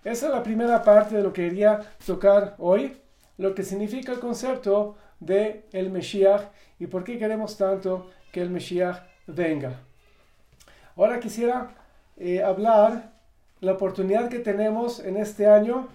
[0.05, 3.01] Esa es la primera parte de lo que quería tocar hoy,
[3.39, 6.43] lo que significa el concepto de el Mesías
[6.79, 9.81] y por qué queremos tanto que el Mesías venga.
[10.97, 11.71] Ahora quisiera
[12.19, 13.13] eh, hablar
[13.61, 15.89] la oportunidad que tenemos en este año,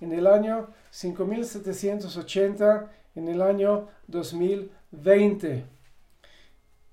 [0.00, 5.64] en el año 5780, en el año 2020.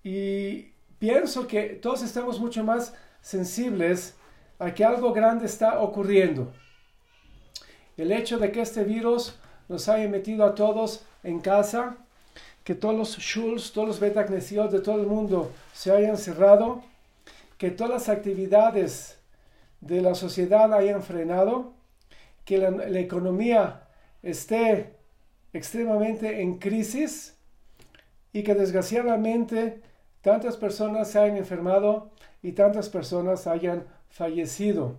[0.03, 4.15] Y pienso que todos estamos mucho más sensibles
[4.59, 6.51] a que algo grande está ocurriendo.
[7.97, 9.35] El hecho de que este virus
[9.67, 11.97] nos haya metido a todos en casa,
[12.63, 16.83] que todos los shuls, todos los betagnesios de todo el mundo se hayan cerrado,
[17.57, 19.17] que todas las actividades
[19.81, 21.73] de la sociedad hayan frenado,
[22.45, 23.87] que la, la economía
[24.21, 24.95] esté
[25.53, 27.35] extremadamente en crisis
[28.33, 29.81] y que desgraciadamente
[30.21, 34.97] tantas personas se hayan enfermado y tantas personas hayan fallecido,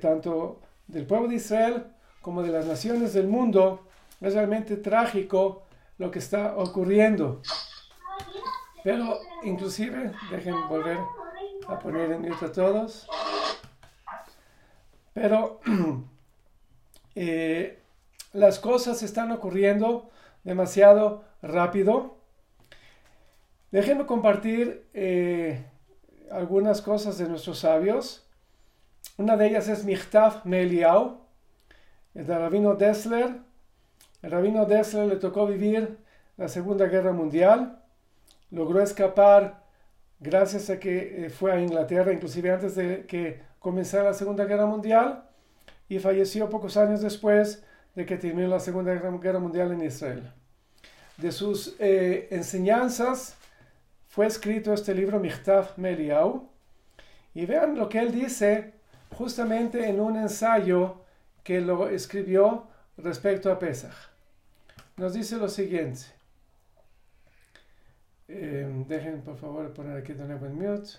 [0.00, 1.84] tanto del pueblo de Israel
[2.20, 3.86] como de las naciones del mundo.
[4.20, 5.64] Es realmente trágico
[5.98, 7.42] lo que está ocurriendo.
[8.84, 10.98] Pero inclusive, dejen volver
[11.68, 13.08] a poner en mute a todos.
[15.12, 15.60] Pero
[17.14, 17.80] eh,
[18.32, 20.10] las cosas están ocurriendo
[20.44, 22.16] demasiado rápido.
[23.72, 25.64] Déjenme compartir eh,
[26.30, 28.28] algunas cosas de nuestros sabios.
[29.16, 31.22] Una de ellas es Michtaf Meliau,
[32.14, 33.30] el Rabino Dessler.
[34.20, 35.96] El Rabino Dessler le tocó vivir
[36.36, 37.82] la Segunda Guerra Mundial.
[38.50, 39.64] Logró escapar
[40.20, 44.66] gracias a que eh, fue a Inglaterra, inclusive antes de que comenzara la Segunda Guerra
[44.66, 45.30] Mundial,
[45.88, 50.30] y falleció pocos años después de que terminó la Segunda Guerra Mundial en Israel.
[51.16, 53.38] De sus eh, enseñanzas
[54.12, 56.46] fue escrito este libro Michtaf Meliau.
[57.32, 58.74] Y vean lo que él dice
[59.16, 61.00] justamente en un ensayo
[61.42, 63.94] que lo escribió respecto a Pesach.
[64.98, 66.02] Nos dice lo siguiente.
[68.28, 70.90] Eh, dejen por favor poner aquí de nuevo en mute.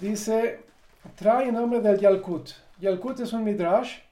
[0.00, 0.60] dice,
[1.16, 2.50] trae el nombre del Yalkut.
[2.78, 4.05] Yalkut es un midrash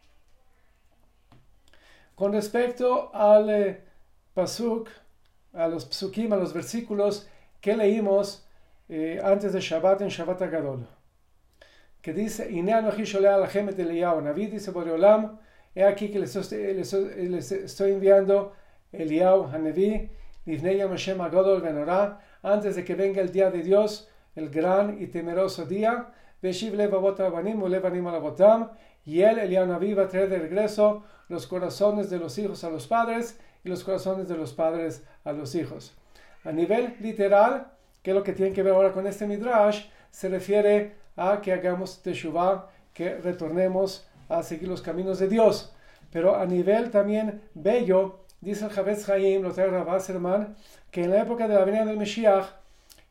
[2.14, 3.80] con respecto al eh,
[4.34, 4.88] pasuk,
[5.52, 7.28] a los psukim, a los versículos
[7.60, 8.46] que leímos
[8.88, 10.86] eh, antes de Shabbat en Shabbat Agadol,
[12.02, 15.38] que dice, Naví dice Boreolam,
[15.74, 18.52] he aquí que les les, les estoy enviando
[18.92, 20.10] Eliyahu Hanevi,
[20.46, 25.64] Hashem Agadol Benorah, antes de que venga el día de Dios, el gran y temeroso
[25.64, 26.12] día,
[26.44, 28.68] Veshiv Levavot Abanim, Levanim Alabotam,
[29.06, 33.40] y él, Naví, va traer de regreso los corazones de los hijos a los padres
[33.64, 35.94] y los corazones de los padres a los hijos.
[36.44, 40.28] A nivel literal, que es lo que tiene que ver ahora con este midrash, se
[40.28, 45.72] refiere a que hagamos teshuvah, que retornemos a seguir los caminos de Dios.
[46.12, 50.54] Pero a nivel también bello, dice el Javetz Chaim, lo trae Wasserman,
[50.90, 52.54] que en la época de la venida del Mesías,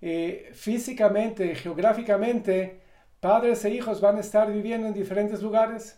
[0.02, 2.83] eh, físicamente, geográficamente,
[3.24, 5.98] padres e hijos van a estar viviendo en diferentes lugares.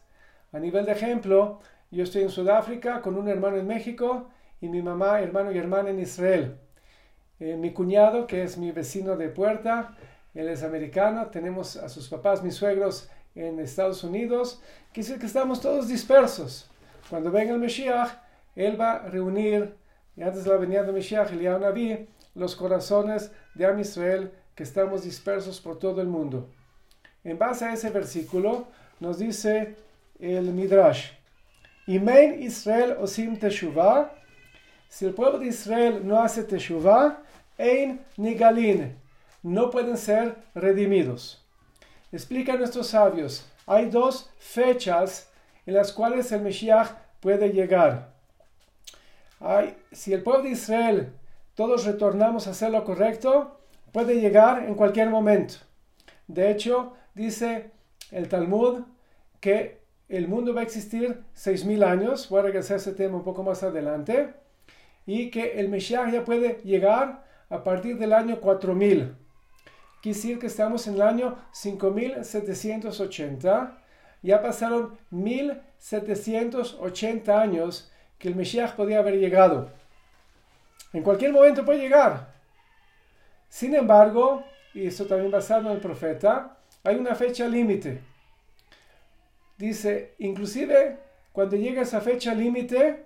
[0.53, 1.59] A nivel de ejemplo,
[1.89, 4.29] yo estoy en Sudáfrica con un hermano en México
[4.61, 6.59] y mi mamá, hermano y hermana en Israel.
[7.39, 9.97] Eh, mi cuñado, que es mi vecino de puerta,
[10.35, 14.61] él es americano, tenemos a sus papás, mis suegros en Estados Unidos,
[14.91, 16.69] quise que estamos todos dispersos.
[17.09, 18.19] Cuando venga el Mesías,
[18.55, 19.75] él va a reunir,
[20.15, 24.61] y antes de la venida del Mesías, el Naví, los corazones de Am Israel que
[24.61, 26.51] estamos dispersos por todo el mundo.
[27.25, 28.67] En base a ese versículo,
[28.99, 29.75] nos dice
[30.19, 31.09] el Midrash,
[31.87, 34.11] Imen Israel osim teshuvah,
[34.87, 37.17] si el pueblo de Israel no hace teshuvah,
[37.57, 38.95] ein nigalin,
[39.41, 41.43] no pueden ser redimidos.
[42.11, 45.27] Explican nuestros sabios, hay dos fechas
[45.65, 48.13] en las cuales el Mesías puede llegar.
[49.91, 51.13] si el pueblo de Israel
[51.55, 53.59] todos retornamos a hacer lo correcto,
[53.91, 55.55] puede llegar en cualquier momento.
[56.27, 57.71] De hecho, dice
[58.11, 58.83] el Talmud
[59.39, 63.23] que el mundo va a existir 6.000 años, voy a regresar a ese tema un
[63.23, 64.35] poco más adelante,
[65.07, 69.15] y que el Mesías ya puede llegar a partir del año 4000.
[70.01, 73.77] Quiere decir que estamos en el año 5780.
[74.21, 79.69] Ya pasaron 1780 años que el Mesías podía haber llegado.
[80.93, 82.33] En cualquier momento puede llegar.
[83.49, 87.99] Sin embargo, y esto también basado en el profeta, hay una fecha límite.
[89.57, 90.97] Dice, inclusive
[91.31, 93.05] cuando llega esa fecha límite,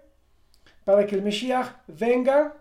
[0.83, 2.53] para que el Mesías venga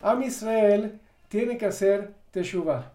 [0.00, 2.92] a Israel, tiene que hacer Teshuvah.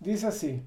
[0.00, 0.62] Dice así,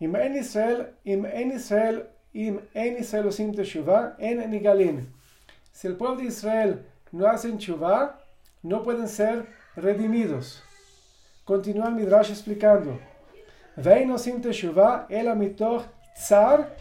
[0.00, 5.12] Im en Israel, im en Israel, im en Israel osim Teshuvah, en Nigalin.
[5.72, 8.18] Si el pueblo de Israel no hace Teshuvah,
[8.62, 10.62] no pueden ser redimidos.
[11.44, 12.98] Continúa el Midrash explicando.
[13.78, 16.74] Vein osim Teshuvah, el amitoch tsar,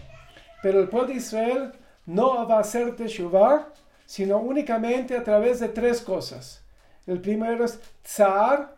[0.63, 1.71] pero el pueblo de Israel
[2.07, 3.67] no va a hacer Teshuvah,
[4.07, 6.63] sino únicamente a través de tres cosas.
[7.05, 8.75] El primero es tsar,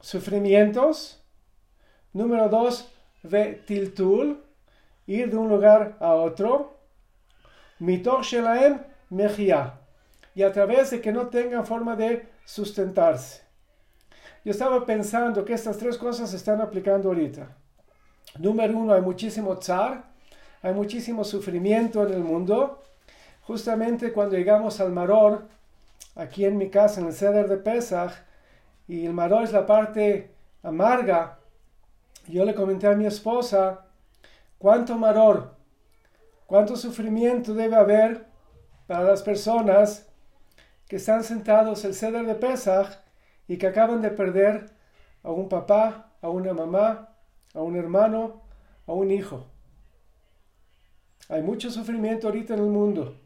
[0.00, 1.22] sufrimientos.
[2.12, 2.86] Número dos,
[3.66, 4.44] tiltul,
[5.06, 6.76] ir de un lugar a otro.
[7.78, 9.80] Mitor shelaem mejia.
[10.34, 13.43] Y a través de que no tengan forma de sustentarse.
[14.44, 17.56] Yo estaba pensando que estas tres cosas se están aplicando ahorita.
[18.38, 20.04] Número uno, hay muchísimo tsar,
[20.60, 22.82] hay muchísimo sufrimiento en el mundo.
[23.42, 25.46] Justamente cuando llegamos al Maror,
[26.14, 28.12] aquí en mi casa, en el ceder de Pesach,
[28.86, 31.38] y el maror es la parte amarga.
[32.28, 33.86] Yo le comenté a mi esposa,
[34.58, 35.54] ¿cuánto maror,
[36.46, 38.26] cuánto sufrimiento debe haber
[38.86, 40.06] para las personas
[40.86, 43.03] que están sentados el ceder de Pesach
[43.48, 44.70] y que acaban de perder
[45.22, 47.10] a un papá, a una mamá,
[47.54, 48.42] a un hermano,
[48.86, 49.46] a un hijo?
[51.28, 53.16] Hay mucho sufrimiento ahorita en el mundo.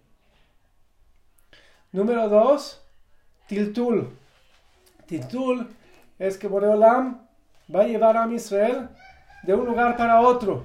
[1.91, 2.81] Número dos,
[3.49, 4.11] Tiltul.
[5.07, 5.69] Tiltul
[6.19, 7.27] es que Boreolam
[7.75, 8.89] va a llevar a Israel
[9.43, 10.65] de un lugar para otro.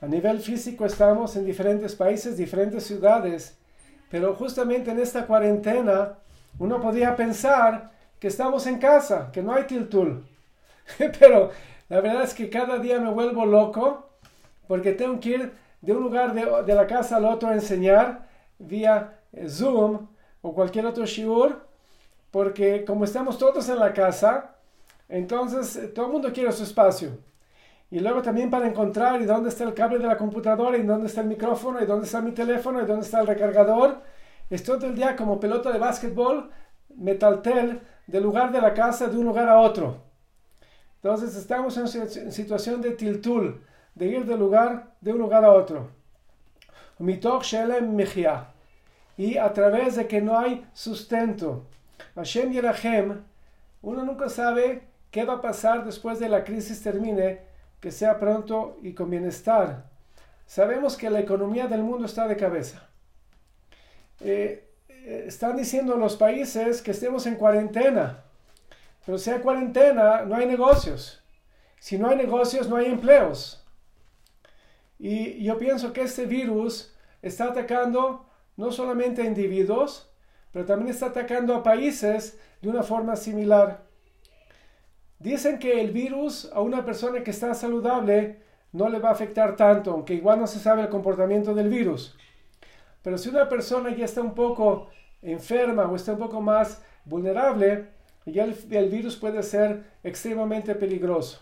[0.00, 3.56] A nivel físico estamos en diferentes países, diferentes ciudades,
[4.10, 6.18] pero justamente en esta cuarentena
[6.62, 7.90] uno podría pensar
[8.20, 10.24] que estamos en casa, que no hay tiltul.
[11.18, 11.50] pero
[11.88, 14.10] la verdad es que cada día me vuelvo loco
[14.68, 18.28] porque tengo que ir de un lugar de, de la casa al otro a enseñar
[18.60, 20.06] vía Zoom
[20.40, 21.66] o cualquier otro shiur,
[22.30, 24.54] porque como estamos todos en la casa,
[25.08, 27.18] entonces eh, todo el mundo quiere su espacio.
[27.90, 31.08] Y luego también para encontrar y dónde está el cable de la computadora, y dónde
[31.08, 34.00] está el micrófono, y dónde está mi teléfono, y dónde está el recargador.
[34.52, 36.50] Estoy todo el día como pelota de básquetbol,
[36.94, 40.02] metaltel, del lugar de la casa de un lugar a otro.
[40.96, 45.88] Entonces estamos en situación de tiltul, de ir de lugar de un lugar a otro.
[49.16, 51.64] Y a través de que no hay sustento.
[52.14, 53.22] Hashem Yerachem,
[53.80, 57.40] uno nunca sabe qué va a pasar después de la crisis termine,
[57.80, 59.86] que sea pronto y con bienestar.
[60.44, 62.91] Sabemos que la economía del mundo está de cabeza.
[64.24, 68.24] Eh, eh, están diciendo los países que estemos en cuarentena.
[69.04, 71.22] Pero si hay cuarentena, no hay negocios.
[71.80, 73.64] Si no hay negocios, no hay empleos.
[74.98, 80.08] Y yo pienso que este virus está atacando no solamente a individuos,
[80.52, 83.82] pero también está atacando a países de una forma similar.
[85.18, 89.56] Dicen que el virus a una persona que está saludable no le va a afectar
[89.56, 92.16] tanto, aunque igual no se sabe el comportamiento del virus.
[93.02, 94.88] Pero si una persona ya está un poco
[95.20, 97.88] enferma o está un poco más vulnerable,
[98.26, 101.40] ya el, virus puede ser extremadamente peligroso.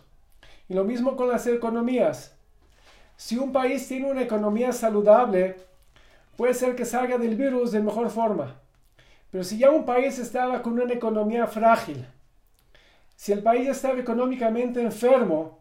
[0.68, 2.34] Y lo mismo con las economías.
[3.16, 5.56] Si un país tiene una economía saludable,
[6.36, 8.56] puede ser que salga del virus de mejor forma.
[9.30, 12.06] Pero si ya un país estaba con una economía frágil,
[13.14, 15.58] si el país estaba económicamente enfermo,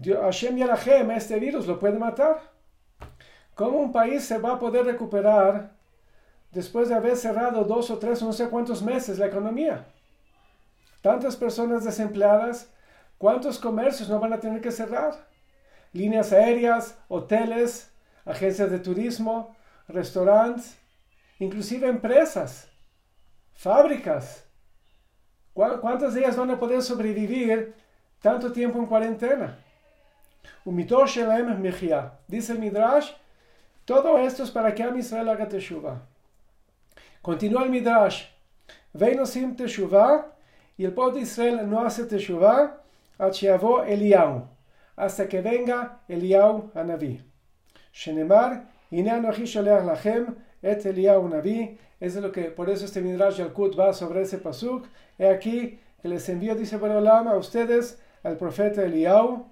[0.00, 2.40] Hashem Yalahem, este virus lo puede matar.
[3.58, 5.72] ¿Cómo un país se va a poder recuperar
[6.52, 9.84] después de haber cerrado dos o tres no sé cuántos meses la economía?
[11.02, 12.72] Tantas personas desempleadas,
[13.18, 15.26] ¿cuántos comercios no van a tener que cerrar?
[15.92, 17.92] Líneas aéreas, hoteles,
[18.24, 19.56] agencias de turismo,
[19.88, 20.78] restaurantes,
[21.40, 22.68] inclusive empresas,
[23.54, 24.44] fábricas.
[25.52, 27.74] ¿Cuántos días van a poder sobrevivir
[28.22, 29.58] tanto tiempo en cuarentena?
[32.28, 33.10] Dice el Midrash,
[33.88, 36.02] todo esto es para que Am Israel haga teshuva.
[37.22, 38.26] Continúa el Midrash,
[38.92, 40.26] Veinosim teshuva,
[40.76, 42.82] y el pueblo de Israel no hace teshuva,
[43.18, 44.46] Eliyahu,
[44.94, 47.24] hasta que venga Eliyahu a Naví.
[47.90, 54.20] Shenemar, lachem, et Eliyahu Naví, es lo que, por eso este Midrash Yalkut va sobre
[54.20, 54.86] ese pasuk.
[55.18, 59.46] He aquí que les envío, dice Boreolam, a ustedes, al profeta Eliyahu,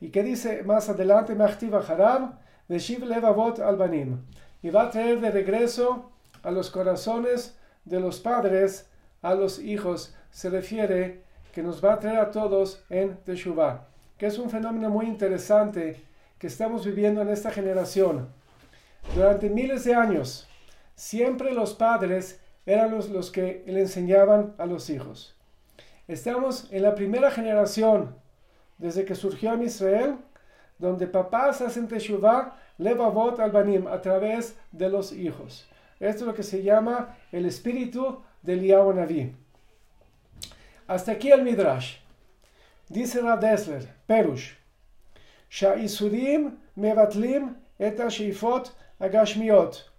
[0.00, 4.22] y que dice más adelante, Harab, Veshiv Levavot Albanim,
[4.62, 6.10] y va a traer de regreso
[6.42, 8.88] a los corazones de los padres
[9.22, 10.14] a los hijos.
[10.30, 13.86] Se refiere que nos va a traer a todos en Teshuvah,
[14.18, 16.02] que es un fenómeno muy interesante
[16.38, 18.28] que estamos viviendo en esta generación.
[19.14, 20.48] Durante miles de años,
[20.94, 25.36] siempre los padres eran los, los que le enseñaban a los hijos.
[26.08, 28.14] Estamos en la primera generación
[28.78, 30.16] desde que surgió en Israel,
[30.78, 35.66] donde papás hacen teshuvah levavot albanim a través de los hijos.
[35.98, 39.32] Esto es lo que se llama el espíritu del Yahweh.
[40.86, 41.96] Hasta aquí el Midrash.
[42.88, 44.54] Dice Rav Dessler, Perush,
[45.50, 49.90] Sha'isurim mevatlim et sheifot agashmiot.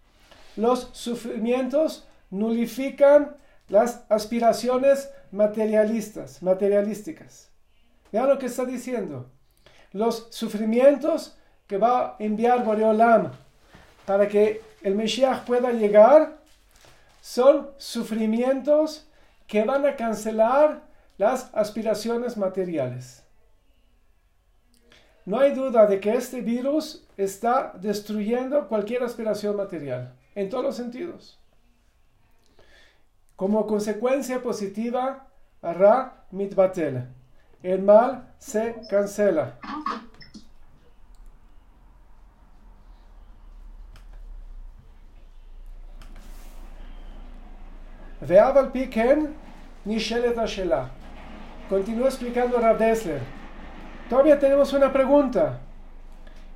[0.55, 3.35] Los sufrimientos nulifican
[3.69, 7.49] las aspiraciones materialistas, materialísticas.
[8.11, 9.29] Vean lo que está diciendo.
[9.97, 11.35] Los sufrimientos
[11.65, 13.31] que va a enviar Boreolam
[14.05, 16.37] para que el Mesías pueda llegar
[17.19, 19.07] son sufrimientos
[19.47, 20.83] que van a cancelar
[21.17, 23.23] las aspiraciones materiales.
[25.25, 30.75] No hay duda de que este virus está destruyendo cualquier aspiración material, en todos los
[30.75, 31.39] sentidos.
[33.35, 35.27] Como consecuencia positiva,
[35.63, 37.07] hará mitbatel
[37.63, 39.59] el mal se cancela.
[48.27, 49.33] Veaval Piken
[49.85, 50.89] Nishelet Ashela.
[51.69, 53.21] Continúa explicando Rav Dessler.
[54.09, 55.59] Todavía tenemos una pregunta.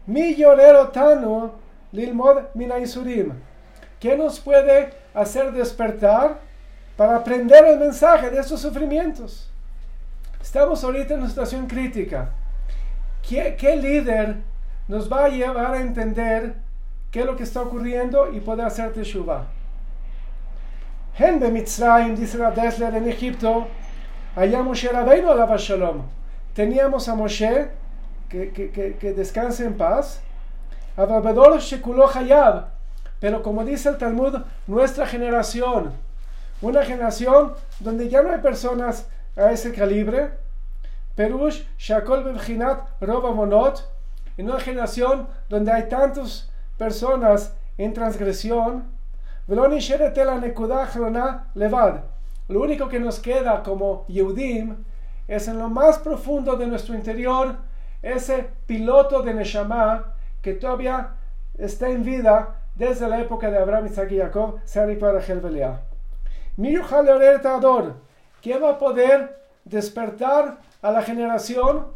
[0.06, 1.54] Mi llorero tano
[1.92, 3.34] lilmod minaisurim.
[4.00, 6.40] ¿Qué nos puede hacer despertar
[6.98, 9.50] para aprender el mensaje de estos sufrimientos?
[10.42, 12.32] Estamos ahorita en una situación crítica.
[13.22, 14.38] ¿Qué, líder
[14.88, 16.56] nos va a llevar a entender
[17.12, 19.48] qué es lo que está ocurriendo y poder hacer teshuva?
[21.18, 23.68] Dice la Desler en Egipto,
[24.36, 26.04] allá Moshe Rabbeinu alaba shalom.
[26.54, 27.70] Teníamos a Moshe,
[28.30, 30.22] que, que, que, descanse en paz,
[30.98, 32.70] a Shekulo Hayab,
[33.20, 35.94] pero como dice el Talmud, nuestra generación,
[36.62, 40.32] una generación donde ya no hay personas a ese calibre.
[41.16, 43.88] Perush Shakol Bebchinat Roba Monot,
[44.38, 49.01] en una generación donde hay tantas personas en transgresión.
[52.48, 54.76] Lo único que nos queda como Yehudim
[55.28, 57.56] es en lo más profundo de nuestro interior,
[58.02, 61.12] ese piloto de Neshama que todavía
[61.58, 65.42] está en vida desde la época de Abraham, Isaac y Jacob, Sari para Rachel
[68.42, 71.88] ¿Quién va a poder despertar a la generación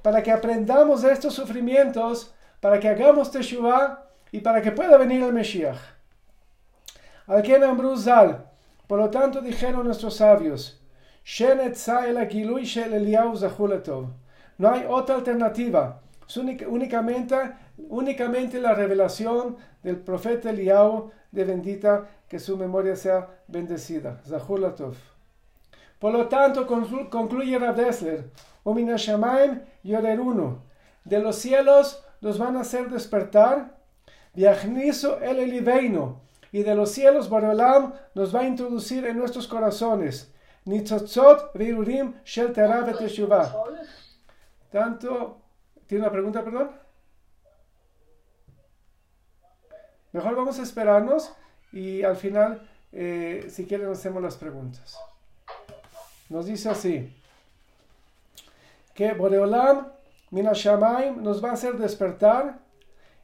[0.00, 5.22] para que aprendamos de estos sufrimientos, para que hagamos Teshuvah y para que pueda venir
[5.22, 5.78] el Mesías?
[7.32, 8.44] Al quien Ambruzal,
[8.86, 10.78] por lo tanto dijeron nuestros sabios,
[14.58, 16.02] no hay otra alternativa,
[16.66, 17.36] únicamente,
[17.88, 24.20] únicamente la revelación del profeta Eliyahu de bendita que su memoria sea bendecida.
[24.28, 24.94] Zahulatov.
[25.98, 28.26] Por lo tanto, concluye Rav Dessler,
[31.04, 33.78] de los cielos los van a hacer despertar,
[34.34, 36.20] viajnizo el eliveino,
[36.52, 40.30] y de los cielos Boreolam nos va a introducir en nuestros corazones.
[40.66, 42.52] Nitzotzot virurim shel
[44.70, 45.40] Tanto,
[45.86, 46.70] ¿tiene una pregunta, perdón?
[50.12, 51.32] Mejor vamos a esperarnos
[51.72, 54.98] y al final, eh, si quieren, hacemos las preguntas.
[56.28, 57.16] Nos dice así,
[58.94, 59.88] que Boreolam
[60.30, 62.58] Minashamaim nos va a hacer despertar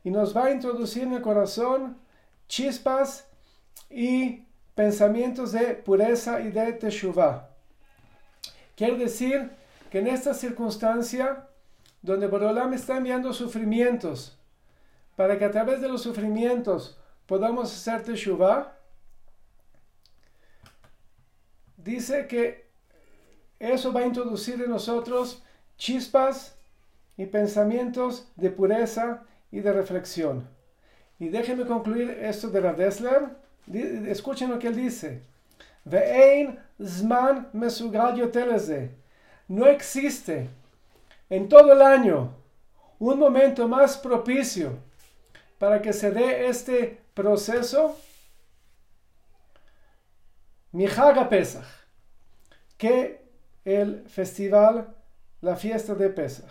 [0.03, 1.99] y nos va a introducir en el corazón
[2.49, 3.29] chispas
[3.91, 4.45] y
[4.75, 7.49] pensamientos de pureza y de teshuvah.
[8.77, 9.51] Quiere decir
[9.91, 11.49] que en esta circunstancia,
[12.03, 14.39] donde Boreolam está enviando sufrimientos,
[15.17, 18.73] para que a través de los sufrimientos podamos hacer teshuvah,
[21.77, 22.69] dice que
[23.59, 25.43] eso va a introducir en nosotros
[25.77, 26.57] chispas
[27.17, 30.58] y pensamientos de pureza y de reflexión.
[31.19, 33.29] Y déjenme concluir esto de Dessler.
[34.09, 35.23] Escuchen lo que él dice.
[36.81, 37.51] zman
[39.49, 40.49] No existe
[41.29, 42.35] en todo el año
[42.99, 44.79] un momento más propicio
[45.59, 47.97] para que se dé este proceso.
[50.73, 51.65] Mihaga Pesach,
[52.77, 53.23] que
[53.65, 54.95] el festival,
[55.41, 56.51] la fiesta de Pesach.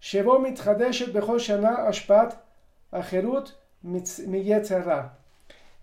[0.00, 2.43] Shevo mitchadeshet bechol shana ashpat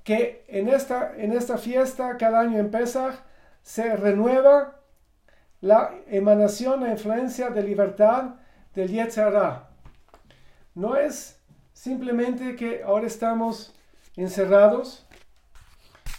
[0.03, 3.16] que en esta, en esta fiesta, cada año en Pesach,
[3.62, 4.80] se renueva
[5.62, 8.36] la emanación, la influencia de libertad
[8.74, 9.70] del Yetzerá.
[10.74, 11.39] No es
[11.74, 13.74] simplemente que ahora estamos
[14.16, 15.05] encerrados,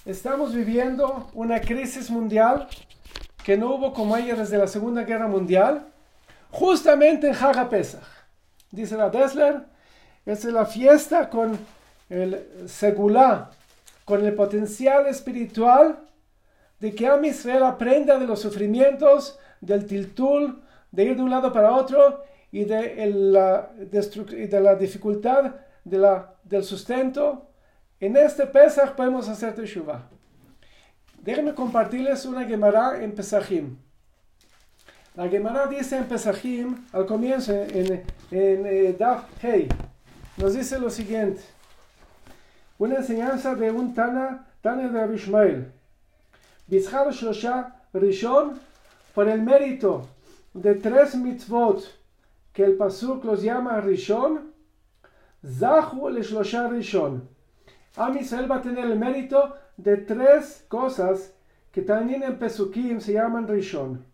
[0.04, 2.68] estamos viviendo una crisis mundial
[3.44, 5.88] que no hubo como ella desde la Segunda Guerra Mundial,
[6.50, 8.04] justamente en Haga Pesach.
[8.70, 9.64] Dice la Dessler,
[10.26, 11.58] es la fiesta con
[12.08, 13.50] el segulá,
[14.04, 15.98] con el potencial espiritual
[16.80, 21.52] de que Am Israel aprenda de los sufrimientos, del tiltul, de ir de un lado
[21.52, 25.54] para otro y de, la, de la dificultad
[25.84, 27.48] de la, del sustento.
[28.00, 30.02] En este Pesach podemos hacer Teshuvah.
[31.22, 33.76] Déjenme compartirles una Gemara en Pesachim.
[35.14, 39.68] La Gemara dice en Pesachim, al comienzo, en, en, eh, Daf Hey,
[40.36, 41.42] nos dice lo siguiente.
[42.78, 45.72] Una enseñanza de un Tana, Tana de Abishmael.
[46.66, 48.58] Bizhar Shosha Rishon,
[49.14, 50.08] por el mérito
[50.54, 51.82] de tres mitzvot
[52.52, 54.52] que el Pasuk los llama Rishon,
[55.44, 57.28] Zahu el Shlosha Rishon.
[57.96, 61.32] Am Israel va a tener el mérito de tres cosas
[61.72, 64.04] que también en Pesukim se llaman Rishon.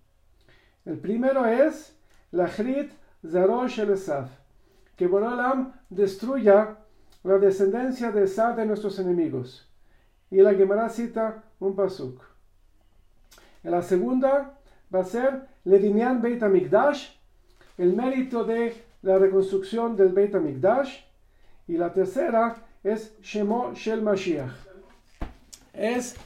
[0.84, 1.92] El primero es
[2.32, 2.90] la Chrit
[3.24, 4.37] Zarosh el Esaf
[4.98, 6.76] que Boralam destruya
[7.22, 9.64] la descendencia de Esad de nuestros enemigos.
[10.28, 12.20] Y la Gemara cita un pasuk.
[13.62, 14.58] La segunda
[14.92, 17.10] va a ser Levinian Beit HaMikdash,
[17.78, 21.04] el mérito de la reconstrucción del Beit HaMikdash.
[21.68, 24.50] Y la tercera es Shemo Shel Mashiach.
[25.72, 26.16] Es,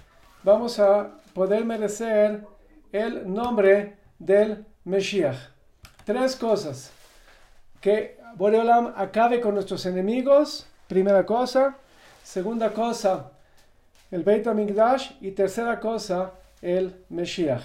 [0.42, 2.46] vamos a poder merecer
[2.90, 5.36] el nombre del Mashiach.
[6.06, 6.90] Tres cosas
[7.82, 11.76] que Boreolam acabe con nuestros enemigos, primera cosa.
[12.22, 13.30] Segunda cosa,
[14.10, 15.12] el Beit HaMikdash.
[15.20, 17.62] Y tercera cosa, el Meshiach.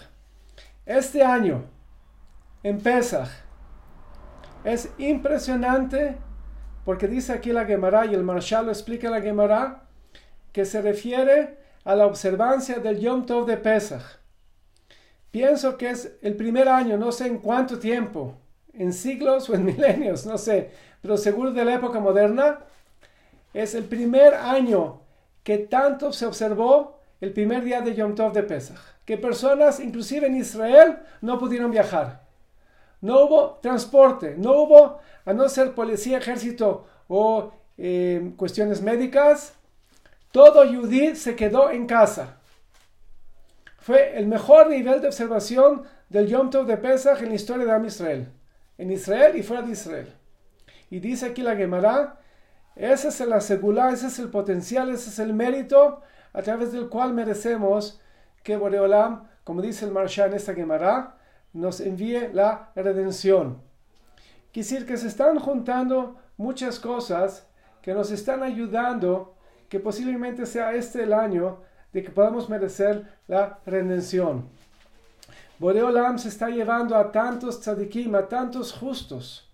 [0.85, 1.65] Este año,
[2.63, 3.29] en Pesach,
[4.63, 6.17] es impresionante
[6.85, 9.83] porque dice aquí la Gemara y el Marshal lo explica la Gemara
[10.53, 14.03] que se refiere a la observancia del Yom Tov de Pesach.
[15.31, 18.37] Pienso que es el primer año, no sé en cuánto tiempo,
[18.77, 20.71] en siglos o en milenios, no sé,
[21.01, 22.59] pero seguro de la época moderna,
[23.53, 25.01] es el primer año
[25.43, 30.27] que tanto se observó el primer día de Yom Tov de Pesach, que personas, inclusive
[30.27, 32.21] en Israel, no pudieron viajar.
[33.01, 39.53] No hubo transporte, no hubo, a no ser policía, ejército o eh, cuestiones médicas,
[40.31, 42.37] todo Yudí se quedó en casa.
[43.79, 47.71] Fue el mejor nivel de observación del Yom Tov de Pesach en la historia de
[47.71, 48.27] Am Israel.
[48.77, 50.13] En Israel y fuera de Israel.
[50.89, 52.19] Y dice aquí la Gemara,
[52.75, 56.01] ese es el asegurar, ese es el potencial, ese es el mérito
[56.33, 57.99] a través del cual merecemos
[58.43, 61.17] que Boreolam, como dice el Marsha en esta Gemara,
[61.53, 63.61] nos envíe la redención.
[64.53, 67.47] Quiere decir que se están juntando muchas cosas
[67.81, 69.35] que nos están ayudando,
[69.69, 71.61] que posiblemente sea este el año
[71.93, 74.49] de que podamos merecer la redención.
[75.59, 79.49] Boreolam se está llevando a tantos tzadikim, a tantos justos,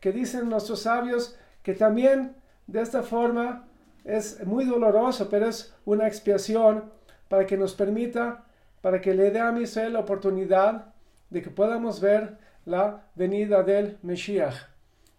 [0.00, 3.66] que dicen nuestros sabios que también de esta forma
[4.04, 6.84] es muy doloroso, pero es una expiación
[7.28, 8.44] para que nos permita,
[8.80, 10.94] para que le dé a Israel la oportunidad
[11.30, 14.66] de que podamos ver la venida del Mesías.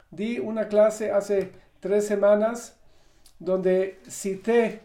[0.09, 1.51] Di una clase hace
[1.81, 2.77] tres semanas
[3.39, 4.81] donde cité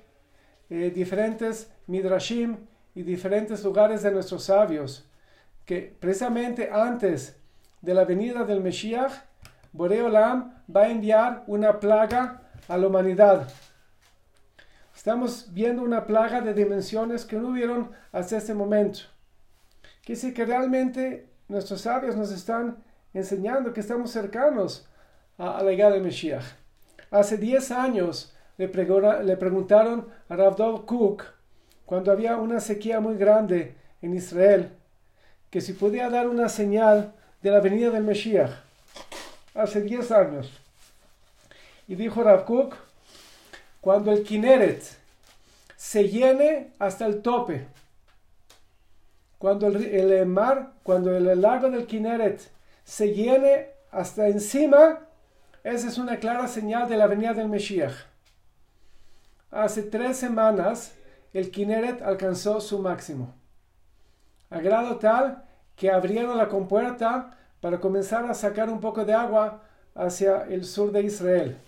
[0.68, 2.56] eh, diferentes midrashim
[2.94, 5.08] y diferentes lugares de nuestros sabios
[5.64, 7.36] que precisamente antes
[7.80, 9.22] de la venida del Mesías,
[9.72, 13.48] Boreolam va a enviar una plaga a la humanidad.
[14.94, 19.00] Estamos viendo una plaga de dimensiones que no hubieron hasta este momento.
[20.04, 22.82] Que sí que realmente nuestros sabios nos están
[23.14, 24.88] enseñando que estamos cercanos
[25.38, 26.54] a, la llegada del Mesías.
[27.10, 31.24] Hace 10 años le, preguntaron a Ravdov Cook,
[31.92, 34.70] cuando había una sequía muy grande en Israel,
[35.50, 37.12] que si podía dar una señal
[37.42, 38.50] de la venida del Mesías.
[39.54, 40.58] Hace 10 años.
[41.86, 42.76] Y dijo Rav Cook,
[43.82, 44.82] cuando el Kineret
[45.76, 47.66] se llene hasta el tope,
[49.36, 52.40] cuando el, mar, cuando el lago del Kineret
[52.84, 55.00] se llene hasta encima,
[55.62, 57.92] esa es una clara señal de la venida del Mesías.
[59.50, 60.94] Hace tres semanas
[61.32, 63.34] el Kineret alcanzó su máximo,
[64.50, 65.44] a grado tal
[65.76, 69.62] que abrieron la compuerta para comenzar a sacar un poco de agua
[69.94, 71.58] hacia el sur de Israel.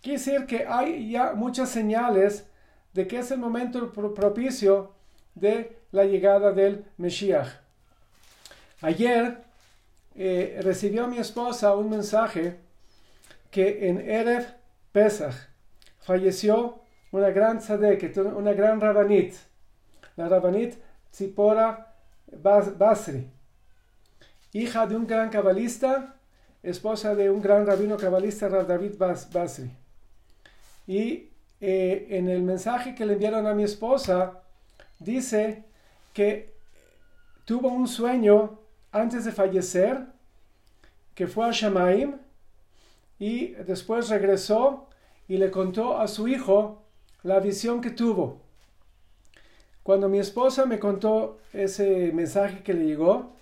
[0.00, 2.48] Quiere decir que hay ya muchas señales
[2.92, 4.92] de que es el momento propicio
[5.34, 7.56] de la llegada del Mesías.
[8.80, 9.44] Ayer
[10.14, 12.58] eh, recibió mi esposa un mensaje
[13.50, 14.46] que en Erev
[14.90, 15.34] Pesach
[16.00, 16.81] falleció
[17.12, 19.34] una gran tzadek, una gran rabanit,
[20.16, 20.76] la rabanit
[21.10, 21.94] Tzipora
[22.26, 23.30] Basri,
[24.52, 26.16] hija de un gran cabalista,
[26.62, 29.70] esposa de un gran rabino cabalista, Rav David Basri.
[30.86, 34.42] Y eh, en el mensaje que le enviaron a mi esposa,
[34.98, 35.64] dice
[36.14, 36.54] que
[37.44, 38.58] tuvo un sueño
[38.90, 40.06] antes de fallecer,
[41.14, 42.16] que fue a Shamaim,
[43.18, 44.88] y después regresó
[45.28, 46.81] y le contó a su hijo
[47.22, 48.40] la visión que tuvo.
[49.82, 53.32] Cuando mi esposa me contó ese mensaje que le llegó,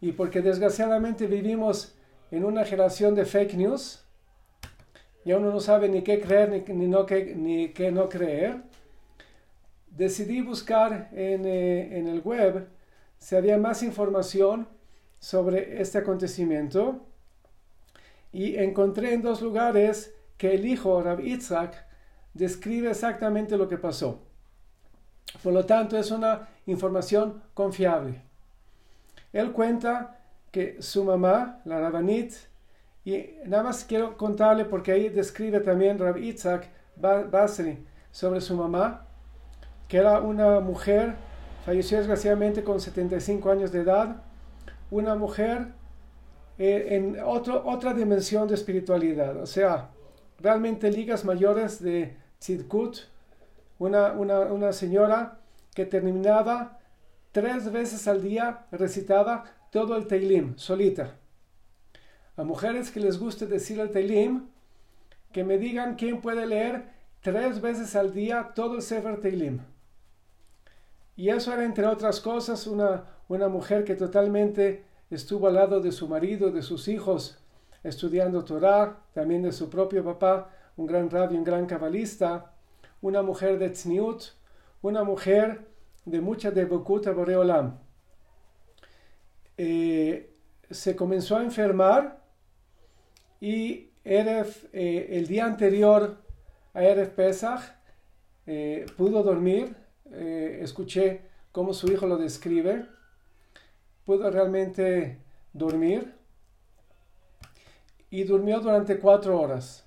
[0.00, 1.94] y porque desgraciadamente vivimos
[2.30, 4.04] en una generación de fake news,
[5.24, 8.62] ya uno no sabe ni qué creer ni, no, qué, ni qué no creer,
[9.90, 12.68] decidí buscar en, eh, en, el web
[13.18, 14.68] si había más información
[15.18, 17.04] sobre este acontecimiento
[18.32, 21.87] y encontré en dos lugares que el hijo Rab Itzhak
[22.34, 24.20] describe exactamente lo que pasó.
[25.42, 28.22] Por lo tanto, es una información confiable.
[29.32, 30.18] Él cuenta
[30.50, 32.32] que su mamá, la Rabanit,
[33.04, 37.78] y nada más quiero contarle porque ahí describe también Rab Itzhak Basri
[38.10, 39.06] sobre su mamá,
[39.86, 41.14] que era una mujer,
[41.64, 44.22] falleció desgraciadamente con 75 años de edad,
[44.90, 45.68] una mujer
[46.58, 49.90] eh, en otro, otra dimensión de espiritualidad, o sea,
[50.38, 52.98] realmente ligas mayores de Tzidkut,
[53.78, 55.40] una, una, una señora
[55.74, 56.78] que terminaba
[57.32, 61.14] tres veces al día, recitaba todo el Teilim, solita
[62.38, 64.46] a mujeres que les guste decir el Teilim,
[65.32, 66.84] que me digan quién puede leer
[67.20, 69.58] tres veces al día todo el Sefer Teilim.
[71.16, 75.90] Y eso era, entre otras cosas, una, una mujer que totalmente estuvo al lado de
[75.90, 77.38] su marido, de sus hijos,
[77.82, 82.52] estudiando Torah, también de su propio papá, un gran rabio, un gran cabalista,
[83.00, 84.22] una mujer de Tzniut,
[84.82, 85.66] una mujer
[86.04, 87.78] de mucha devokut a Boreolam.
[89.56, 90.34] Eh,
[90.70, 92.22] se comenzó a enfermar
[93.40, 96.16] y eh, el día anterior
[96.74, 97.60] a Erev Pesach,
[98.46, 99.74] eh, pudo dormir,
[100.10, 101.22] eh, escuché
[101.52, 102.86] cómo su hijo lo describe,
[104.04, 105.18] pudo realmente
[105.52, 106.14] dormir
[108.10, 109.84] y durmió durante cuatro horas.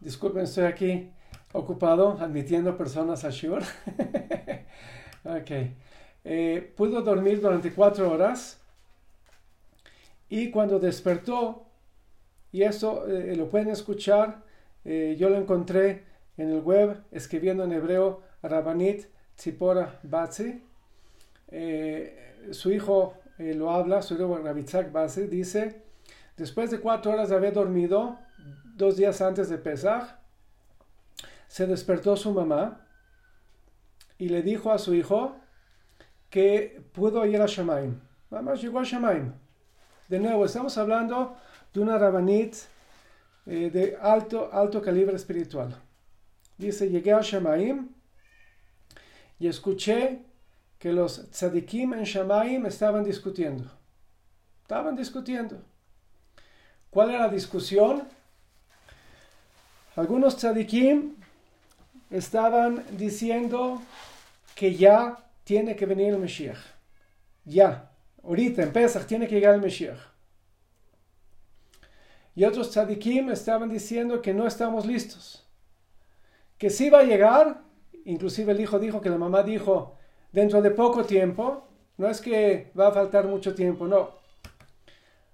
[0.00, 1.10] Disculpen, estoy aquí
[1.52, 3.62] ocupado admitiendo personas a Shur.
[5.24, 5.50] ok.
[6.24, 8.60] Eh, pudo dormir durante cuatro horas
[10.28, 11.66] y cuando despertó,
[12.52, 14.42] y eso eh, lo pueden escuchar,
[14.84, 16.04] eh, yo lo encontré
[16.36, 20.62] en el web escribiendo en hebreo Rabanit Tzipora Batzi.
[22.50, 25.82] su hijo lo habla, su hijo Rabitzak Batzi, dice,
[26.36, 28.18] después de cuatro horas de haber dormido,
[28.64, 30.16] dos días antes de Pesach,
[31.46, 32.84] se despertó su mamá
[34.18, 35.36] y le dijo a su hijo
[36.30, 38.00] que pudo ir a Shemaim.
[38.30, 39.32] Mamá llegó a Shemaim.
[40.08, 41.36] De nuevo, estamos hablando
[41.72, 42.54] de una rabanit
[43.46, 45.74] eh, de alto, alto calibre espiritual.
[46.58, 47.88] Dice, llegué a Shemaim
[49.38, 50.24] y escuché
[50.78, 53.70] que los tzadikim en Shemaim estaban discutiendo.
[54.62, 55.60] Estaban discutiendo.
[56.90, 58.06] ¿Cuál era la discusión?
[59.96, 61.16] Algunos tzadikim
[62.10, 63.82] estaban diciendo
[64.54, 66.58] que ya tiene que venir el Mesías.
[67.44, 67.90] Ya,
[68.22, 68.72] ahorita en
[69.06, 69.98] tiene que llegar el Mesías.
[72.36, 75.44] Y otros tzadikim estaban diciendo que no estamos listos.
[76.56, 77.62] Que sí va a llegar,
[78.04, 79.97] inclusive el hijo dijo que la mamá dijo,
[80.32, 81.64] dentro de poco tiempo,
[81.96, 84.10] no es que va a faltar mucho tiempo, no.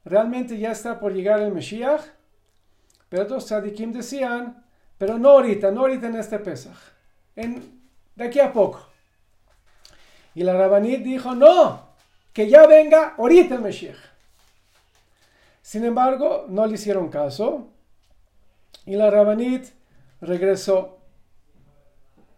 [0.05, 2.11] Realmente ya está por llegar el Mesías
[3.15, 4.65] pero otros tzadikim decían,
[4.99, 6.77] pero no ahorita, no ahorita en este Pesach,
[7.37, 7.81] en,
[8.17, 8.89] de aquí a poco.
[10.35, 11.91] Y la Rabanit dijo, no,
[12.33, 13.97] que ya venga ahorita el Mesías.
[15.63, 17.69] Sin embargo, no le hicieron caso
[18.85, 19.67] y la Rabanit
[20.21, 20.99] regresó.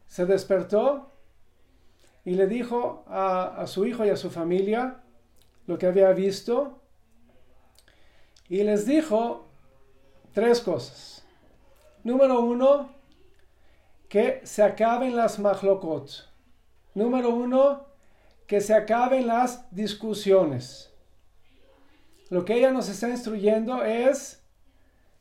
[0.07, 1.11] Se despertó
[2.27, 5.01] y le dijo a, su hijo y a su familia
[5.69, 6.83] lo que había visto
[8.49, 9.47] y les dijo
[10.33, 11.25] tres cosas.
[12.03, 12.91] Número uno,
[14.09, 16.29] que se acaben las machlokot.
[16.95, 17.87] Número uno,
[18.49, 20.93] que se acaben las discusiones.
[22.29, 24.43] Lo que ella nos está instruyendo es,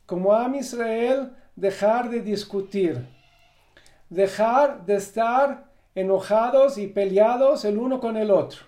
[0.07, 3.07] como a Israel, dejar de discutir,
[4.09, 8.61] dejar de estar enojados y peleados el uno con el otro.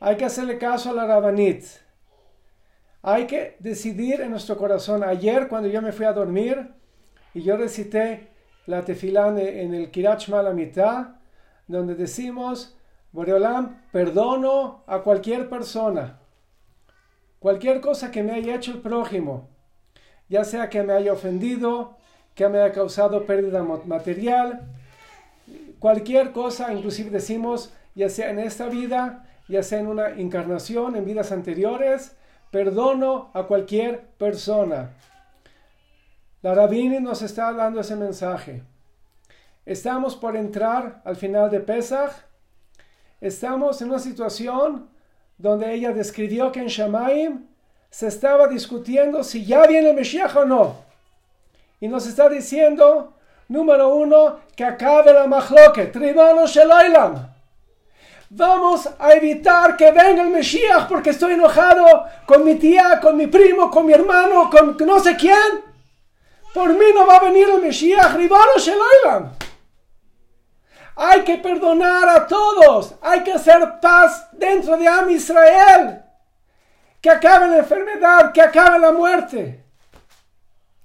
[0.00, 1.64] Hay que hacerle caso a la Rabanit.
[3.02, 5.04] Hay que decidir en nuestro corazón.
[5.04, 6.72] Ayer cuando yo me fui a dormir
[7.32, 8.28] y yo recité
[8.66, 11.08] la tefilá en el Kirach la mitad,
[11.66, 12.76] donde decimos,
[13.12, 16.18] Boreolam, perdono a cualquier persona,
[17.38, 19.48] cualquier cosa que me haya hecho el prójimo,
[20.28, 21.96] ya sea que me haya ofendido,
[22.34, 24.68] que me haya causado pérdida material,
[25.80, 31.04] cualquier cosa, inclusive decimos, ya sea en esta vida, ya sea en una encarnación, en
[31.04, 32.16] vidas anteriores,
[32.50, 34.90] Perdono a cualquier persona.
[36.42, 38.64] La Rabini nos está dando ese mensaje.
[39.64, 42.10] Estamos por entrar al final de Pesach.
[43.20, 44.88] Estamos en una situación
[45.38, 47.46] donde ella describió que en Shamaim
[47.88, 50.76] se estaba discutiendo si ya viene el Mesías o no.
[51.78, 53.14] Y nos está diciendo,
[53.50, 57.28] número uno, que acabe la machloket, tribano sheloilam.
[58.30, 61.84] Vamos a evitar que venga el Mesías porque estoy enojado
[62.26, 65.64] con mi tía, con mi primo, con mi hermano, con no sé quién.
[66.54, 69.32] Por mí no va a venir el Mesías, Ribano Sheloilam.
[70.94, 72.94] Hay que perdonar a todos.
[73.02, 76.02] Hay que hacer paz dentro de Am Israel.
[77.00, 79.64] Que acabe la enfermedad, que acabe la muerte.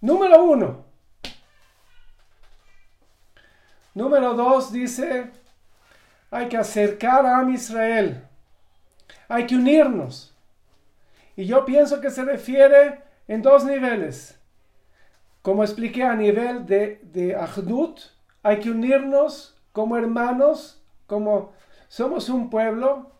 [0.01, 0.84] Número uno.
[3.95, 5.31] Número dos dice
[6.29, 8.21] hay que acercar a Israel.
[9.29, 10.35] Hay que unirnos.
[11.37, 14.37] Y yo pienso que se refiere en dos niveles.
[15.41, 18.01] Como expliqué a nivel de, de Ahdut,
[18.43, 21.53] hay que unirnos como hermanos, como
[21.87, 23.11] somos un pueblo,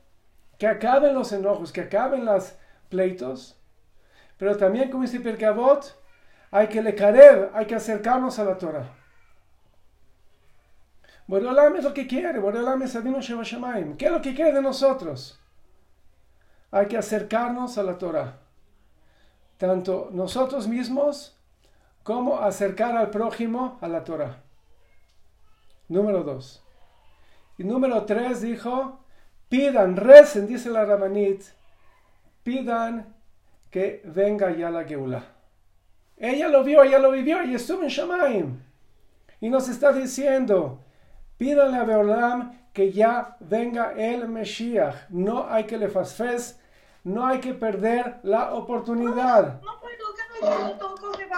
[0.58, 2.54] que acaben los enojos, que acaben los
[2.90, 3.58] pleitos.
[4.38, 5.96] Pero también, como dice Pirkabot,
[6.52, 6.96] hay que le
[7.54, 9.05] hay que acercarnos a la Torah.
[11.28, 13.98] Boreolam es lo que quiere, Boreolam es Adino Sheva Shemaim.
[13.98, 15.40] ¿Qué es lo que quiere de nosotros?
[16.72, 18.38] Hay que acercarnos a la Torah.
[19.58, 21.38] Tanto nosotros mismos
[22.04, 24.44] como acercar al prójimo a la Torah.
[25.88, 26.64] Número dos.
[27.58, 29.00] Y número tres dijo,
[29.50, 31.44] pidan, recen, dice la Ramanit,
[32.44, 33.16] pidan
[33.72, 35.24] que venga ya la Geula.
[36.18, 38.60] Ella lo vio, ella lo vivió y estuvo en Shamaim.
[39.42, 40.80] Y nos está diciendo,
[41.38, 44.96] pídanle a Beolam que ya venga el Mesías.
[45.10, 46.60] No hay que le fasfes,
[47.04, 49.62] no hay que perder la oportunidad.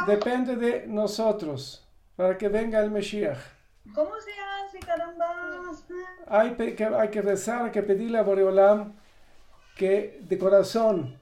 [0.07, 3.37] Depende de nosotros para que venga el Mesías.
[3.93, 5.25] ¿Cómo se hace, caramba?
[6.27, 8.93] Hay que, hay que rezar, hay que pedirle a Boreolam
[9.77, 11.17] que de corazón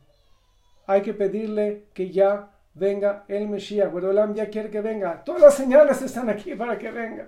[0.88, 3.92] hay que pedirle que ya venga el Mesías.
[3.92, 5.24] Boreolam ya quiere que venga.
[5.24, 7.28] Todas las señales están aquí para que venga.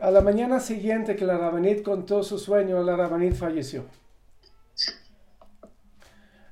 [0.00, 3.84] A la mañana siguiente que la Rabanit contó su sueño, la Rabanit falleció.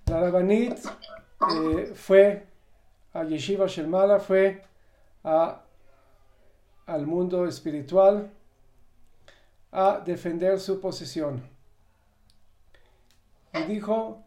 [0.04, 2.46] La Rabanit eh, fue
[3.14, 4.62] a Yeshiva Shelmala, fue
[5.22, 8.30] al mundo espiritual
[9.72, 11.42] a defender su posición.
[13.54, 14.22] Y dijo,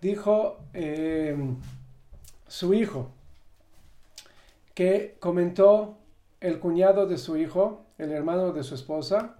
[0.00, 1.36] dijo eh,
[2.48, 3.10] su hijo,
[4.74, 5.98] que comentó
[6.42, 9.36] el cuñado de su hijo, el hermano de su esposa.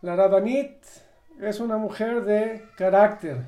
[0.00, 0.82] La Rabanit
[1.40, 3.44] es una mujer de carácter.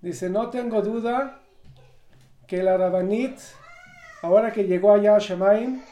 [0.00, 1.40] Dice, no tengo duda
[2.46, 3.38] que la Rabanit,
[4.22, 5.82] ahora que llegó allá a Shemaim,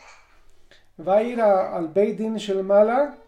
[1.07, 3.19] va a ir al Beit Din Shelmala,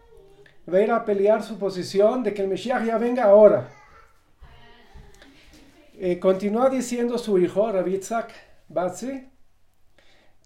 [0.71, 3.69] va a ir a pelear su posición de que el Mesías ya venga ahora.
[5.99, 8.31] Eh, continúa diciendo su hijo, Rabitzak
[8.69, 9.29] Batzi,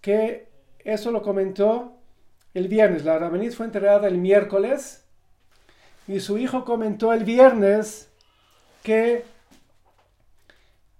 [0.03, 0.49] que
[0.79, 1.97] eso lo comentó
[2.53, 3.05] el viernes.
[3.05, 5.05] La Rabanit fue enterrada el miércoles
[6.09, 8.11] y su hijo comentó el viernes
[8.83, 9.23] que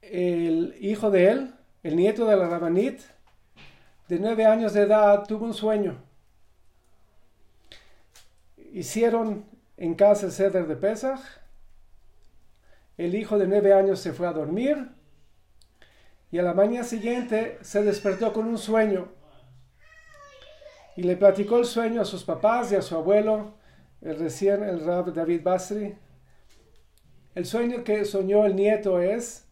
[0.01, 3.01] el hijo de él, el nieto de la Rabanit,
[4.07, 5.97] de nueve años de edad, tuvo un sueño.
[8.71, 9.43] Hicieron
[9.75, 11.19] en casa el ceder de Pesach.
[12.97, 14.87] El hijo de nueve años se fue a dormir
[16.33, 19.07] y a la mañana siguiente se despertó con un sueño
[20.95, 23.53] y le platicó el sueño a sus papás y a su abuelo,
[24.01, 25.95] el recién el Rab David Basri.
[27.35, 29.47] El sueño que soñó el nieto es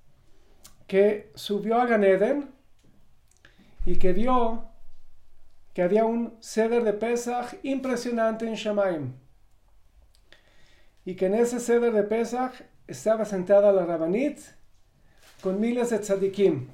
[0.87, 2.49] que subió a Ganeden
[3.85, 4.65] y que vio
[5.75, 9.13] que había un ceder de Pesach impresionante en Shamaim.
[11.05, 12.53] Y que en ese ceder de Pesach
[12.87, 14.39] estaba sentada la Rabanit
[15.41, 16.69] con miles de tzadikim.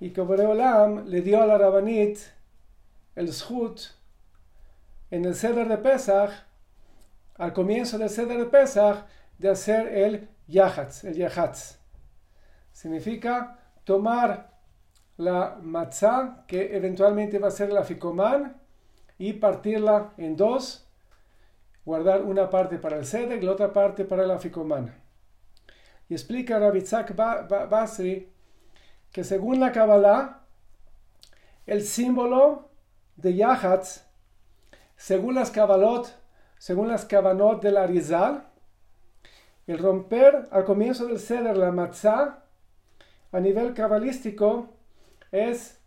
[0.00, 2.18] Y que Boreolam le dio a la Rabanit
[3.14, 3.80] el schut
[5.10, 6.30] en el ceder de Pesach,
[7.36, 9.06] al comienzo del ceder de Pesach,
[9.38, 11.78] de hacer el yahatz, el yahatz.
[12.72, 14.50] Significa tomar
[15.16, 18.56] la matzah, que eventualmente va a ser la ficomán,
[19.18, 20.88] y partirla en dos,
[21.84, 24.99] guardar una parte para el ceder y la otra parte para la ficomán.
[26.10, 28.28] Y explica Rabitzak Basri
[29.12, 30.40] que según la Kabbalah,
[31.66, 32.68] el símbolo
[33.14, 34.02] de Yahatz,
[34.96, 36.12] según las Kabbalot,
[36.58, 38.44] según las Kavanot del Arizal,
[39.68, 42.42] el romper al comienzo del ceder la matzah,
[43.30, 44.68] a nivel cabalístico,
[45.30, 45.80] es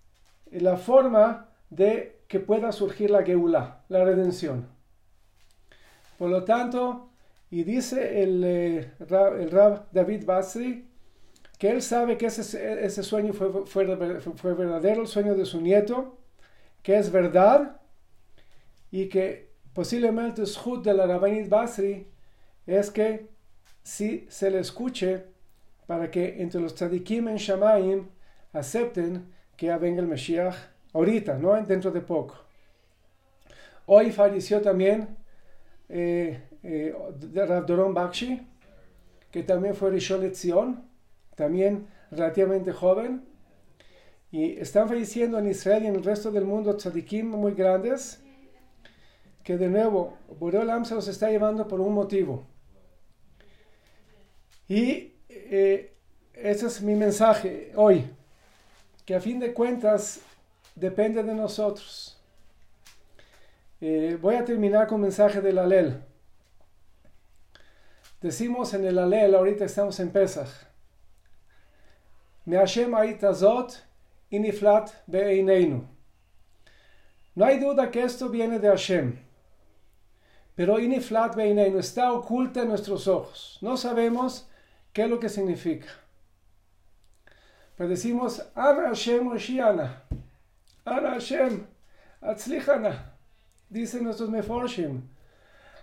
[0.52, 4.70] la forma de que pueda surgir la Geula, la redención.
[6.18, 7.10] Por lo tanto,
[7.54, 10.88] y dice el, eh, el Rab David Basri
[11.60, 13.86] que él sabe que ese, ese sueño fue, fue,
[14.36, 16.18] fue, verdadero, el sueño de su nieto,
[16.82, 17.80] que es verdad
[18.90, 22.08] y que posiblemente el shut de la Rabbanit Basri
[22.66, 23.28] es que
[23.84, 25.26] si se le escuche
[25.86, 28.08] para que entre los tzadikim en Shamaim
[28.52, 30.56] acepten que ya venga el Mashiach
[30.92, 32.36] ahorita, no dentro de poco.
[33.86, 35.16] Hoy falleció también
[35.88, 36.96] eh, eh,
[37.34, 38.42] Rav Doron Bakshi,
[39.32, 40.88] que también fue Rishon Lezion,
[41.36, 43.26] también relativamente joven.
[44.32, 48.24] Y están falleciendo en Israel y en el resto del mundo tzadikim muy grandes,
[49.44, 52.46] que de nuevo, Boreolam se los está llevando por un motivo.
[54.68, 55.94] Y eh,
[56.34, 58.06] ese es mi mensaje hoy,
[59.06, 60.22] que a fin de cuentas
[60.76, 62.20] depende de nosotros.
[63.82, 66.02] Eh, voy a terminar con un mensaje del Alel.
[68.24, 70.48] Decimos en el Alel, ahorita estamos en Pesach.
[72.46, 73.84] Me Hashem azot
[74.32, 75.86] iniflat be'eineinu.
[77.36, 79.20] No hay duda que esto viene de Hashem.
[80.56, 83.58] Pero iniflat be'eineinu está oculta en nuestros ojos.
[83.60, 84.48] No sabemos
[84.94, 85.90] qué es lo que significa.
[87.76, 90.02] Pero decimos, Ana Hashem Oshiana.
[90.86, 91.68] Ana Hashem
[92.22, 93.04] Atzlichana.
[93.70, 95.02] Dicen nuestros meforshim.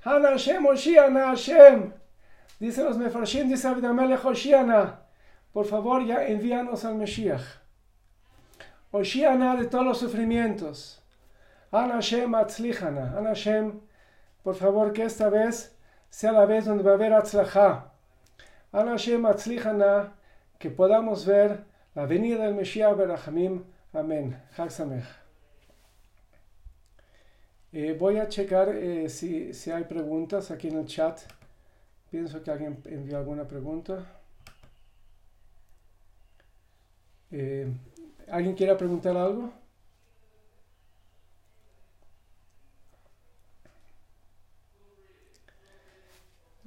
[0.06, 1.99] Ana Hashem Oshiana Hashem.
[2.60, 5.00] Dicen los mefarshim, dice Abidamelech Hoshiana,
[5.50, 7.42] por favor ya envíanos al Mesías.
[8.90, 11.02] Oshiana de todos los sufrimientos.
[11.72, 13.16] Ana Hashem atzlichana.
[13.16, 13.80] Ana Hashem,
[14.42, 15.74] por favor que esta vez
[16.10, 17.92] sea la vez donde va a haber atzlacha.
[18.72, 20.12] Ana Hashem atzlichana,
[20.58, 23.64] que podamos ver la venida del Mesías Berachamim.
[23.94, 24.36] Amén.
[24.54, 24.70] Chag
[27.72, 31.20] eh, voy a checar eh, si, si hay preguntas aquí en el chat.
[32.10, 34.04] Pienso que alguien envió alguna pregunta.
[37.30, 37.72] Eh,
[38.28, 39.52] ¿Alguien quiere preguntar algo?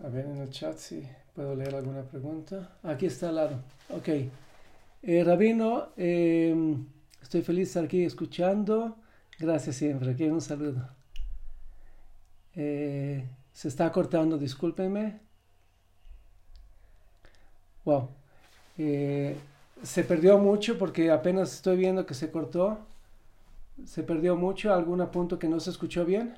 [0.02, 2.78] A ver en el chat si puedo leer alguna pregunta.
[2.84, 3.64] Aquí está al lado.
[3.90, 4.10] Ok.
[5.02, 6.86] Eh, Rabino, em,
[7.22, 8.98] estoy feliz de estar aquí escuchando.
[9.40, 10.12] Gracias siempre.
[10.12, 10.90] Aquí un saludo.
[12.56, 15.23] Eh, se está cortando, discúlpenme.
[17.86, 18.10] Wow.
[18.78, 19.36] Eh,
[19.84, 22.80] se perdió mucho porque apenas estoy viendo que se cortó.
[23.86, 24.74] Se perdió mucho.
[24.74, 26.38] ¿Algún punto que no se escuchó bien?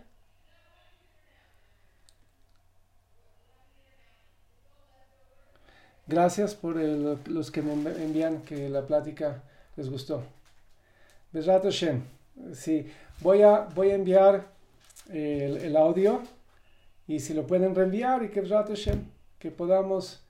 [6.07, 9.41] Gracias por los que me envían que la plática
[9.75, 10.23] les gustó.
[11.31, 11.65] Besrat
[12.53, 12.87] Sí,
[13.21, 14.47] voy a, voy a enviar
[15.09, 16.21] el, audio
[17.07, 18.41] y si lo pueden reenviar y que
[19.39, 20.24] que podamos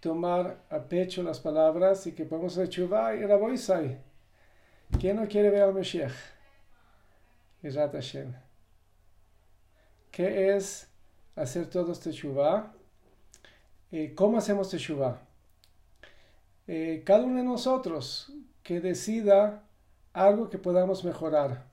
[0.00, 3.98] tomar a pecho las palabras y que podamos hacer chuva y raboisai.
[5.00, 6.12] ¿Quién no quiere ver al Mashiach?
[10.10, 10.88] ¿Qué es
[11.34, 12.72] hacer todo este chuva?
[13.90, 15.20] Eh, ¿Cómo hacemos teshuva?
[16.66, 18.32] Eh, cada uno de nosotros
[18.62, 19.64] que decida
[20.12, 21.66] algo que podamos mejorar,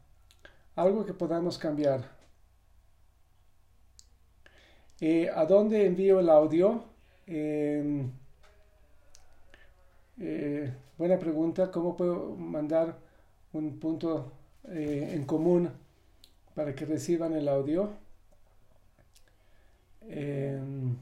[0.76, 2.02] algo que podamos cambiar.
[5.00, 6.93] Eh, ¿A dónde envío el audio?
[7.28, 8.12] Em,
[10.98, 11.72] buena pregunta.
[11.72, 12.98] ¿Cómo puedo mandar
[13.54, 14.32] un punto
[14.66, 15.70] en común
[16.56, 17.92] para que reciban el audio?
[20.08, 20.96] Em,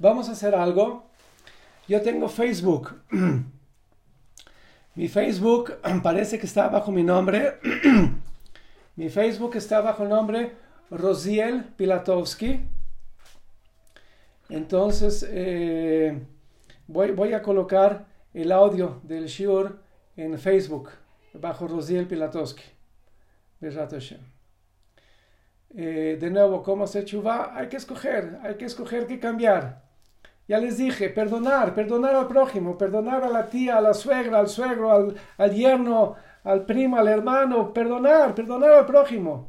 [0.00, 1.10] Vamos a hacer algo.
[1.88, 3.00] Yo tengo Facebook.
[4.94, 7.58] mi Facebook parece que está bajo mi nombre.
[8.96, 10.52] mi Facebook está bajo el nombre
[10.90, 12.60] Rosiel Pilatowski.
[14.48, 16.18] Entonces eh,
[16.86, 19.78] voy, a colocar el audio del Shiur
[20.16, 20.90] en Facebook
[21.34, 22.64] bajo Rosiel Pilatowski.
[25.70, 27.52] Eh, de nuevo, ¿cómo se chuva?
[27.54, 29.82] Hay que escoger, hay que escoger qué cambiar.
[30.48, 34.48] Ya les dije, perdonar, perdonar al prójimo, perdonar a la tía, a la suegra, al
[34.48, 39.44] suegro, al yerno, al primo, al hermano, perdonar, perdonar al prójimo.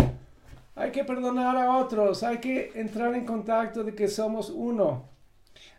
[0.79, 5.09] Hay que perdonar a otros, hay que entrar en contacto de que somos uno.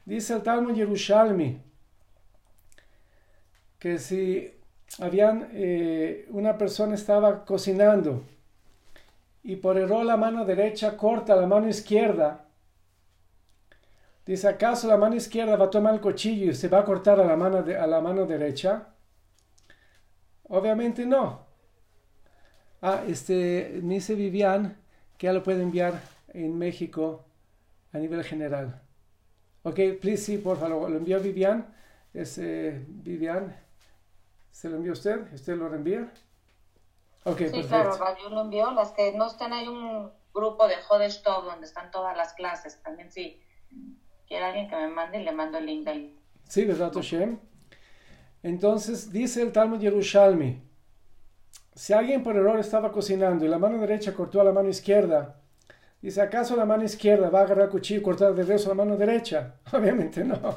[0.05, 1.59] Dice el Talmud Yerushalmi
[3.79, 4.53] que si
[5.01, 8.25] habían, eh, una persona estaba cocinando
[9.43, 12.45] y por error la mano derecha corta la mano izquierda,
[14.27, 17.19] Dice, ¿acaso la mano izquierda va a tomar el cuchillo y se va a cortar
[17.19, 18.89] a la mano, a la mano derecha?
[20.45, 21.47] Obviamente no.
[22.83, 24.77] Ah, este, dice Vivian
[25.21, 27.27] que ya lo puede enviar en México
[27.93, 28.81] a nivel general.
[29.65, 31.75] Ok, please, sí, por favor, lo envió Vivian.
[32.15, 32.41] Es,
[32.89, 33.55] Vivian,
[34.51, 35.31] ¿se lo envió usted?
[35.35, 36.11] ¿Usted lo reenvía?
[37.25, 37.69] Ok, sí, perfecto.
[37.69, 38.71] claro, yo lo envió.
[38.71, 43.13] Las que no están, hay un grupo de Jodestov donde están todas las clases, también
[43.13, 43.43] sí
[44.27, 46.17] quiere alguien que me mande, le mando el link del...
[46.49, 47.39] Sí, ¿verdad, Hashem?
[48.43, 50.63] Entonces dice el Talmud Yerushalmi,
[51.75, 55.37] si alguien por error estaba cocinando y la mano derecha cortó a la mano izquierda,
[56.03, 58.75] dice, ¿acaso la mano izquierda va a agarrar el cuchillo y cortar de regreso la
[58.75, 59.55] mano derecha?
[59.73, 60.57] Obviamente no.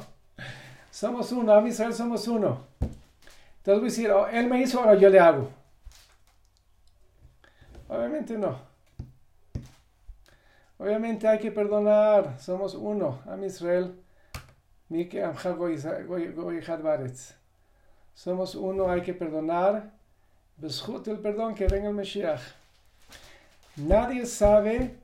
[0.90, 2.66] Somos uno, a Israel somos uno.
[2.80, 5.50] Entonces voy a decir, oh, él me hizo, ahora yo le hago.
[7.88, 8.58] Obviamente no.
[10.78, 13.94] Obviamente hay que perdonar, somos uno, Am Israel,
[18.14, 19.93] Somos uno, hay que perdonar.
[20.60, 22.40] El perdón que venga el Mesías.
[23.76, 24.96] Nadie sabe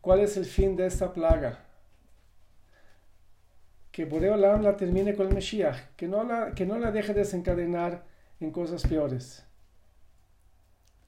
[0.00, 1.58] cuál es el fin de esta plaga.
[3.90, 8.04] Que Boreolam la termine con el Mesías, que no la, que no la deje desencadenar
[8.40, 9.44] en cosas peores.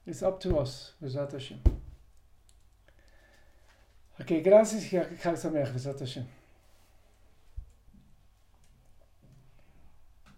[0.05, 1.59] It's up to us, Hashem.
[4.19, 6.25] Ok, gracias y Chag Sameach, Hashem.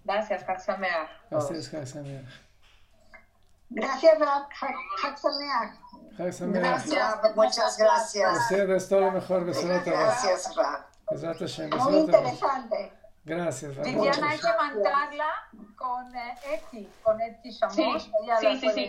[0.06, 1.10] Gracias, Chag Sameach.
[1.30, 2.47] Gracias, Chag Sameach.
[3.70, 4.18] Gracias,
[5.20, 5.74] Sameach.
[6.18, 8.38] Gracias, muchas gracias.
[8.38, 10.88] Ustedes todo lo mejor, Gracias, Ra.
[11.39, 11.70] Hashem.
[11.70, 12.93] Muy interesante.
[13.24, 13.78] Gracias.
[13.84, 15.28] Viviana, hay que mandarla
[15.76, 17.76] con eh, Eti, con Eti Shamos.
[17.76, 18.86] Sí, sí, sí, sí,